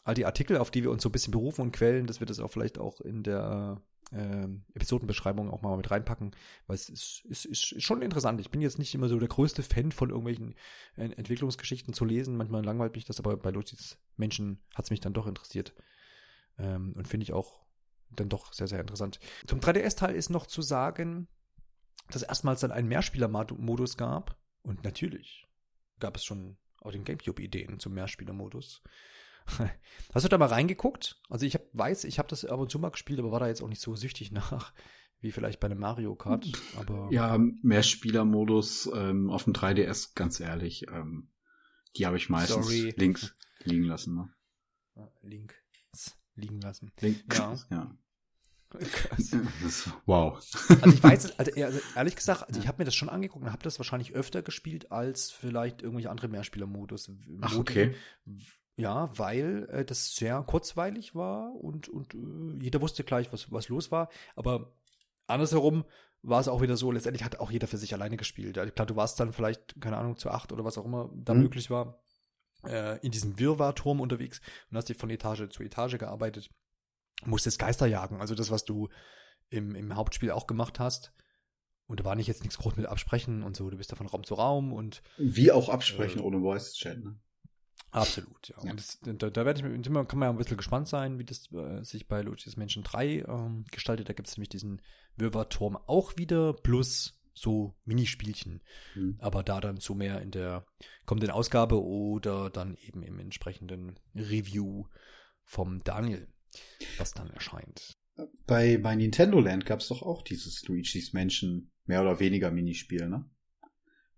[0.04, 2.26] all die Artikel, auf die wir uns so ein bisschen berufen und quälen, dass wir
[2.26, 3.82] das auch vielleicht auch in der
[4.12, 6.34] äh, Episodenbeschreibung auch mal mit reinpacken,
[6.66, 8.40] weil es ist, ist, ist schon interessant.
[8.40, 10.54] Ich bin jetzt nicht immer so der größte Fan von irgendwelchen
[10.96, 12.36] äh, Entwicklungsgeschichten zu lesen.
[12.36, 15.74] Manchmal langweilt mich das, aber bei Lucis Menschen hat es mich dann doch interessiert.
[16.58, 17.66] Ähm, und finde ich auch
[18.10, 19.18] dann doch sehr, sehr interessant.
[19.46, 21.28] Zum 3DS-Teil ist noch zu sagen,
[22.10, 24.38] dass erstmals dann einen Mehrspieler-Modus gab.
[24.62, 25.46] Und natürlich
[25.98, 28.82] gab es schon auch den Gamecube-Ideen zum Mehrspieler-Modus.
[30.14, 31.20] Hast du da mal reingeguckt?
[31.28, 33.48] Also ich hab, weiß, ich habe das ab und zu mal gespielt, aber war da
[33.48, 34.72] jetzt auch nicht so süchtig nach,
[35.20, 36.46] wie vielleicht bei einem Mario Kart.
[36.76, 41.30] Aber ja, Mehrspielermodus ähm, auf dem 3DS, ganz ehrlich, ähm,
[41.96, 42.94] die habe ich meistens Sorry.
[42.96, 43.34] links
[43.64, 44.14] liegen lassen.
[44.14, 44.32] Ne?
[45.22, 45.54] Link
[46.34, 46.92] liegen lassen.
[47.00, 47.56] Link, ja.
[47.70, 47.96] ja.
[50.04, 50.34] Wow.
[50.34, 53.52] Also ich weiß, also, also ehrlich gesagt, also ich habe mir das schon angeguckt und
[53.52, 57.10] habe das wahrscheinlich öfter gespielt als vielleicht irgendwelche andere Mehrspieler-Modus.
[57.40, 57.94] Ach, okay
[58.76, 63.68] Ja, weil äh, das sehr kurzweilig war und, und äh, jeder wusste gleich, was, was
[63.68, 64.10] los war.
[64.34, 64.72] Aber
[65.26, 65.84] andersherum
[66.22, 68.56] war es auch wieder so, letztendlich hat auch jeder für sich alleine gespielt.
[68.56, 71.32] Ja, klar, du warst dann vielleicht, keine Ahnung, zu acht oder was auch immer da
[71.34, 71.40] Mhm.
[71.42, 72.02] möglich war,
[72.66, 76.50] äh, in diesem Wirrwarr-Turm unterwegs und hast dich von Etage zu Etage gearbeitet.
[77.24, 78.88] Musstest Geister jagen, also das, was du
[79.48, 81.12] im, im Hauptspiel auch gemacht hast.
[81.86, 83.70] Und da war nicht jetzt nichts groß mit Absprechen und so.
[83.70, 87.02] Du bist da von Raum zu Raum und Wie auch absprechen Äh, ohne Voice Chat,
[87.02, 87.16] ne?
[87.96, 88.56] Absolut, ja.
[88.62, 88.70] Ja.
[88.70, 91.18] Und das, da, da werde ich mit immer kann man ja ein bisschen gespannt sein,
[91.18, 94.08] wie das äh, sich bei Luigi's Menschen 3 ähm, gestaltet.
[94.08, 94.82] Da gibt es nämlich diesen
[95.16, 98.62] Wirrwarr-Turm auch wieder, plus so Minispielchen.
[98.94, 99.16] Hm.
[99.18, 100.66] Aber da dann so mehr in der
[101.04, 104.86] kommenden Ausgabe oder dann eben im entsprechenden Review
[105.44, 106.28] vom Daniel,
[106.98, 107.96] was dann erscheint.
[108.46, 113.08] Bei, bei Nintendo Land gab es doch auch dieses Luigi's Mansion mehr oder weniger Minispiel,
[113.08, 113.28] ne?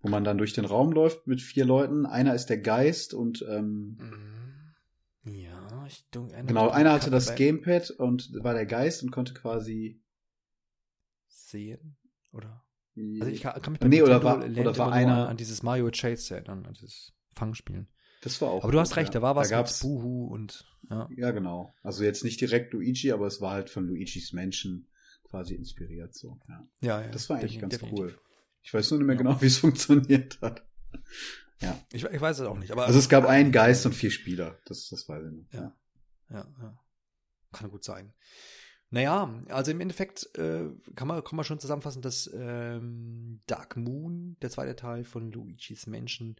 [0.01, 2.07] Wo man dann durch den Raum läuft mit vier Leuten.
[2.07, 3.99] Einer ist der Geist und ähm,
[5.25, 9.35] Ja, ich erinnere genau, einer hatte das bei- Gamepad und war der Geist und konnte
[9.35, 10.01] quasi.
[11.27, 11.97] sehen
[12.33, 12.65] oder
[12.97, 16.35] Also ich kann, kann mich Nee, oder war- oder war einer- an, dieses Mario Chase
[16.37, 17.89] erinnern, an dieses Fangspielen.
[18.23, 18.63] das war auch.
[18.65, 19.21] Aber du hast recht, ja.
[19.21, 21.09] da war was Da mit gab's, Buhu und ja.
[21.17, 21.75] Ja, genau.
[21.83, 24.87] Also jetzt nicht direkt Luigi, aber es war halt von Luigi's Mansion
[25.25, 26.39] quasi inspiriert so.
[26.49, 26.69] Ja.
[26.81, 27.99] Ja, ja, Das war eigentlich ganz definitiv.
[27.99, 28.19] cool.
[28.69, 29.23] Ich weiß nur nicht mehr Ja.
[29.23, 30.63] genau, wie es funktioniert hat.
[31.91, 34.59] Ich, ich weiß es auch nicht, aber Also es gab einen Geist und vier Spieler.
[34.67, 35.53] Das, das weiß ich noch.
[35.53, 35.75] Ja.
[36.29, 36.79] ja, ja.
[37.51, 38.13] Kann gut sein.
[38.91, 44.37] Naja, also im Endeffekt äh, kann, man, kann man schon zusammenfassen, dass ähm, Dark Moon,
[44.43, 46.37] der zweite Teil von Luigi's Menschen,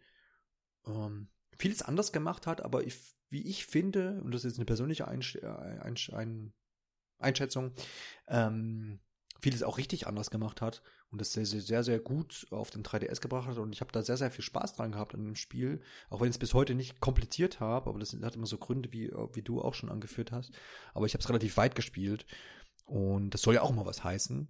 [0.85, 2.95] ähm, vieles anders gemacht hat, aber ich,
[3.29, 6.53] wie ich finde, und das ist jetzt eine persönliche Einsch äh, Einsch ein
[7.17, 7.73] Einschätzung,
[8.27, 8.99] ähm,
[9.41, 10.81] vieles auch richtig anders gemacht hat
[11.11, 13.91] und das sehr, sehr, sehr, sehr gut auf den 3DS gebracht hat und ich habe
[13.91, 16.53] da sehr, sehr viel Spaß dran gehabt an dem Spiel, auch wenn ich es bis
[16.53, 19.89] heute nicht komplettiert habe, aber das hat immer so Gründe, wie, wie du auch schon
[19.89, 20.51] angeführt hast,
[20.93, 22.25] aber ich habe es relativ weit gespielt
[22.85, 24.49] und das soll ja auch mal was heißen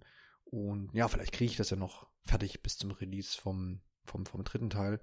[0.50, 4.42] und ja, vielleicht kriege ich das ja noch fertig bis zum Release vom, vom, vom
[4.42, 5.00] dritten Teil.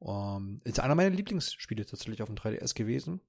[0.00, 3.20] Ähm, ist einer meiner Lieblingsspiele tatsächlich auf dem 3DS gewesen.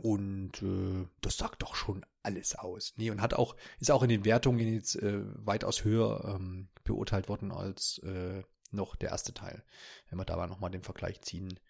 [0.00, 2.94] Und äh, das sagt doch schon alles aus.
[2.96, 7.28] Nee, und hat auch, ist auch in den Wertungen jetzt äh, weitaus höher ähm, beurteilt
[7.28, 9.62] worden als äh, noch der erste Teil,
[10.08, 11.60] wenn man da mal nochmal den Vergleich ziehen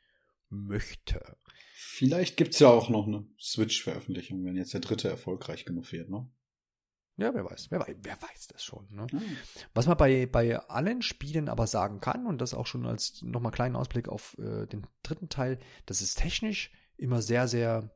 [0.49, 1.37] möchte.
[1.75, 6.31] Vielleicht gibt's ja auch noch eine Switch-Veröffentlichung, wenn jetzt der dritte erfolgreich genug wird, ne?
[7.17, 8.87] Ja, wer weiß, wer weiß, wer weiß das schon.
[8.91, 9.07] Ne?
[9.13, 9.21] Ah.
[9.75, 13.53] Was man bei, bei allen Spielen aber sagen kann, und das auch schon als nochmal
[13.53, 17.91] kleinen Ausblick auf äh, den dritten Teil, dass es technisch immer sehr, sehr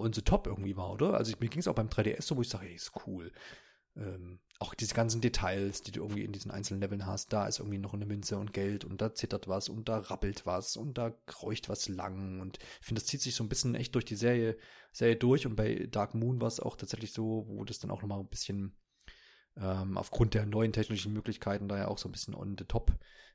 [0.00, 1.14] on the top irgendwie war, oder?
[1.14, 3.32] Also mir ging es auch beim 3DS so, wo ich sage, ey, ist cool.
[3.96, 7.58] Ähm, auch diese ganzen Details, die du irgendwie in diesen einzelnen Leveln hast, da ist
[7.58, 10.98] irgendwie noch eine Münze und Geld und da zittert was und da rappelt was und
[10.98, 14.04] da kreucht was lang und ich finde, das zieht sich so ein bisschen echt durch
[14.04, 14.58] die Serie,
[14.92, 18.02] Serie durch und bei Dark Moon war es auch tatsächlich so, wo das dann auch
[18.02, 18.76] nochmal ein bisschen
[19.60, 22.92] ähm, aufgrund der neuen technischen Möglichkeiten da ja auch so ein bisschen on the top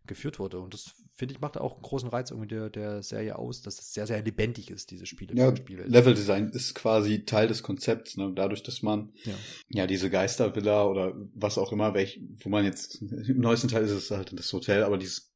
[0.07, 0.59] geführt wurde.
[0.59, 3.79] Und das, finde ich, macht auch einen großen Reiz irgendwie der, der Serie aus, dass
[3.79, 5.33] es sehr, sehr lebendig ist, diese Spiele.
[5.35, 5.83] Ja, Spiele.
[5.85, 8.31] Leveldesign ist quasi Teil des Konzepts, ne?
[8.35, 9.33] Dadurch, dass man Ja.
[9.69, 13.91] ja diese Geistervilla oder was auch immer, welch, wo man jetzt im neuesten Teil ist
[13.91, 15.33] es halt das Hotel, aber dieses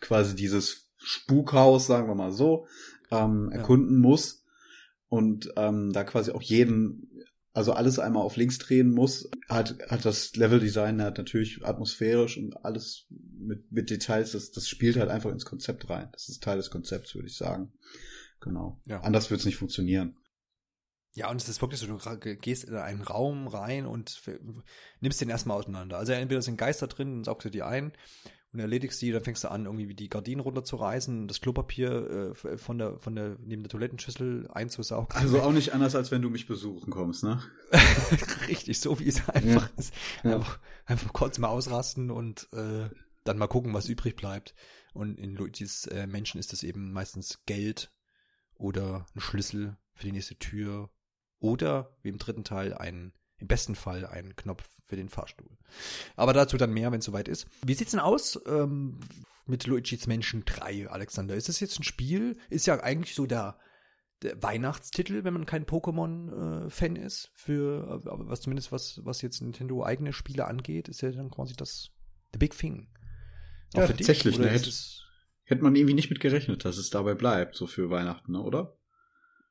[0.00, 2.66] quasi dieses Spukhaus, sagen wir mal so,
[3.10, 3.58] ähm, Ja.
[3.58, 4.44] erkunden muss
[5.08, 7.10] und ähm, da quasi auch jeden
[7.52, 12.64] also alles einmal auf links drehen muss, hat, hat das Leveldesign hat natürlich atmosphärisch und
[12.64, 16.08] alles mit, mit Details, das, das spielt halt einfach ins Konzept rein.
[16.12, 17.72] Das ist Teil des Konzepts, würde ich sagen.
[18.40, 18.80] Genau.
[18.86, 19.00] Ja.
[19.00, 20.16] Anders wird es nicht funktionieren.
[21.14, 24.22] Ja, und es ist wirklich so, du gehst in einen Raum rein und
[25.00, 25.98] nimmst den erstmal auseinander.
[25.98, 27.92] Also entweder sind Geister drin und saugst du die ein
[28.52, 32.78] und erledigst die, dann fängst du an, irgendwie die Gardinen runterzureißen, das Klopapier äh, von
[32.78, 35.16] der, von der, neben der Toilettenschüssel einzusaugen.
[35.16, 37.42] Also auch nicht anders, als wenn du mich besuchen kommst, ne?
[38.48, 39.94] Richtig, so wie es einfach ist.
[40.24, 40.34] Ja.
[40.36, 42.88] Einfach, einfach kurz mal ausrasten und äh,
[43.24, 44.54] dann mal gucken, was übrig bleibt.
[44.94, 47.92] Und in Luigis äh, Menschen ist es eben meistens Geld
[48.54, 50.90] oder ein Schlüssel für die nächste Tür
[51.38, 55.50] oder wie im dritten Teil ein, im besten Fall ein Knopf für den Fahrstuhl.
[56.16, 57.46] Aber dazu dann mehr, wenn es soweit ist.
[57.64, 59.00] Wie sieht's denn aus ähm,
[59.46, 61.34] mit Luigis Menschen 3, Alexander?
[61.34, 62.36] Ist das jetzt ein Spiel?
[62.50, 63.58] Ist ja eigentlich so der,
[64.22, 69.84] der Weihnachtstitel, wenn man kein Pokémon-Fan ist, für äh, was zumindest was, was jetzt Nintendo
[69.84, 71.90] eigene Spiele angeht, ist ja dann quasi das
[72.32, 72.88] The Big Thing.
[73.74, 75.04] Ja, für dich, tatsächlich, oder ne, hätte- es-
[75.44, 78.76] Hätte man irgendwie nicht mit gerechnet, dass es dabei bleibt, so für Weihnachten, ne, oder?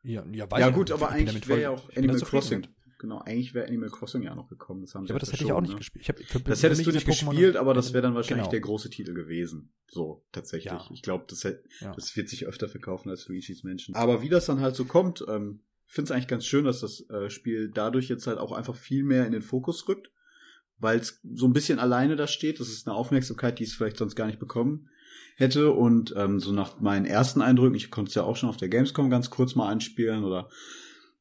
[0.02, 2.62] ja, ja, ja gut, aber eigentlich wäre ja auch Animal Crossing.
[2.62, 2.70] mit.
[3.00, 3.20] Genau.
[3.20, 4.82] Eigentlich wäre Animal Crossing ja noch gekommen.
[4.82, 5.78] Das haben ja, aber das hätte ich auch nicht ne?
[5.78, 6.04] gespielt.
[6.04, 8.52] Ich hab, für, das hättest du nicht gespielt, aber das wäre dann wahrscheinlich genau.
[8.52, 9.74] der große Titel gewesen.
[9.88, 10.72] So, tatsächlich.
[10.72, 10.88] Ja.
[10.92, 11.94] Ich glaube, das, ja.
[11.96, 13.96] das wird sich öfter verkaufen als Luigi's Menschen.
[13.96, 17.10] Aber wie das dann halt so kommt, ähm, finde es eigentlich ganz schön, dass das
[17.10, 20.12] äh, Spiel dadurch jetzt halt auch einfach viel mehr in den Fokus rückt,
[20.78, 22.60] weil es so ein bisschen alleine da steht.
[22.60, 24.90] Das ist eine Aufmerksamkeit, die es vielleicht sonst gar nicht bekommen
[25.36, 25.72] hätte.
[25.72, 28.70] Und ähm, so nach meinen ersten Eindrücken, ich konnte es ja auch schon auf der
[28.70, 30.50] Gamescom ganz kurz mal anspielen oder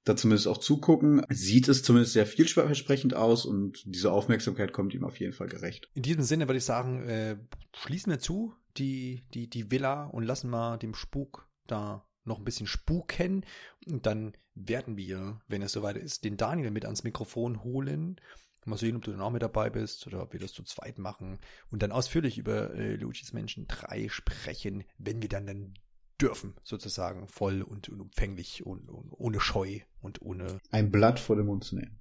[0.08, 5.04] da zumindest auch zugucken, sieht es zumindest sehr vielversprechend aus und diese Aufmerksamkeit kommt ihm
[5.04, 5.90] auf jeden Fall gerecht.
[5.94, 7.36] In diesem Sinne würde ich sagen, äh,
[7.74, 12.44] schließen wir zu die, die, die Villa und lassen mal dem Spuk da noch ein
[12.44, 13.44] bisschen spuken.
[13.86, 18.20] Und dann werden wir, wenn es soweit ist, den Daniel mit ans Mikrofon holen.
[18.64, 20.98] Mal sehen, ob du dann auch mit dabei bist oder ob wir das zu zweit
[20.98, 21.38] machen
[21.70, 25.74] und dann ausführlich über äh, Luigi's Menschen 3 sprechen, wenn wir dann dann
[26.20, 30.60] dürfen, sozusagen, voll und, und umfänglich und, und, ohne Scheu und ohne.
[30.70, 31.98] Ein Blatt vor den Mund zu nehmen.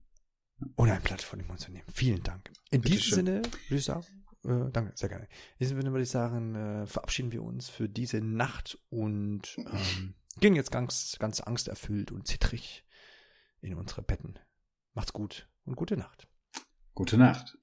[0.76, 1.86] Ohne ein Blatt vor den Mund zu nehmen.
[1.94, 2.52] Vielen Dank.
[2.72, 3.26] In Bitte diesem schön.
[3.26, 4.06] Sinne würde ich sagen,
[4.44, 5.26] äh, danke, sehr gerne.
[5.26, 10.16] In diesem Sinne würde ich sagen, äh, verabschieden wir uns für diese Nacht und ähm,
[10.40, 12.84] gehen jetzt ganz, ganz angsterfüllt und zittrig
[13.62, 14.40] in unsere Betten.
[14.94, 16.28] Macht's gut und gute Nacht.
[16.96, 17.58] Gute Nacht.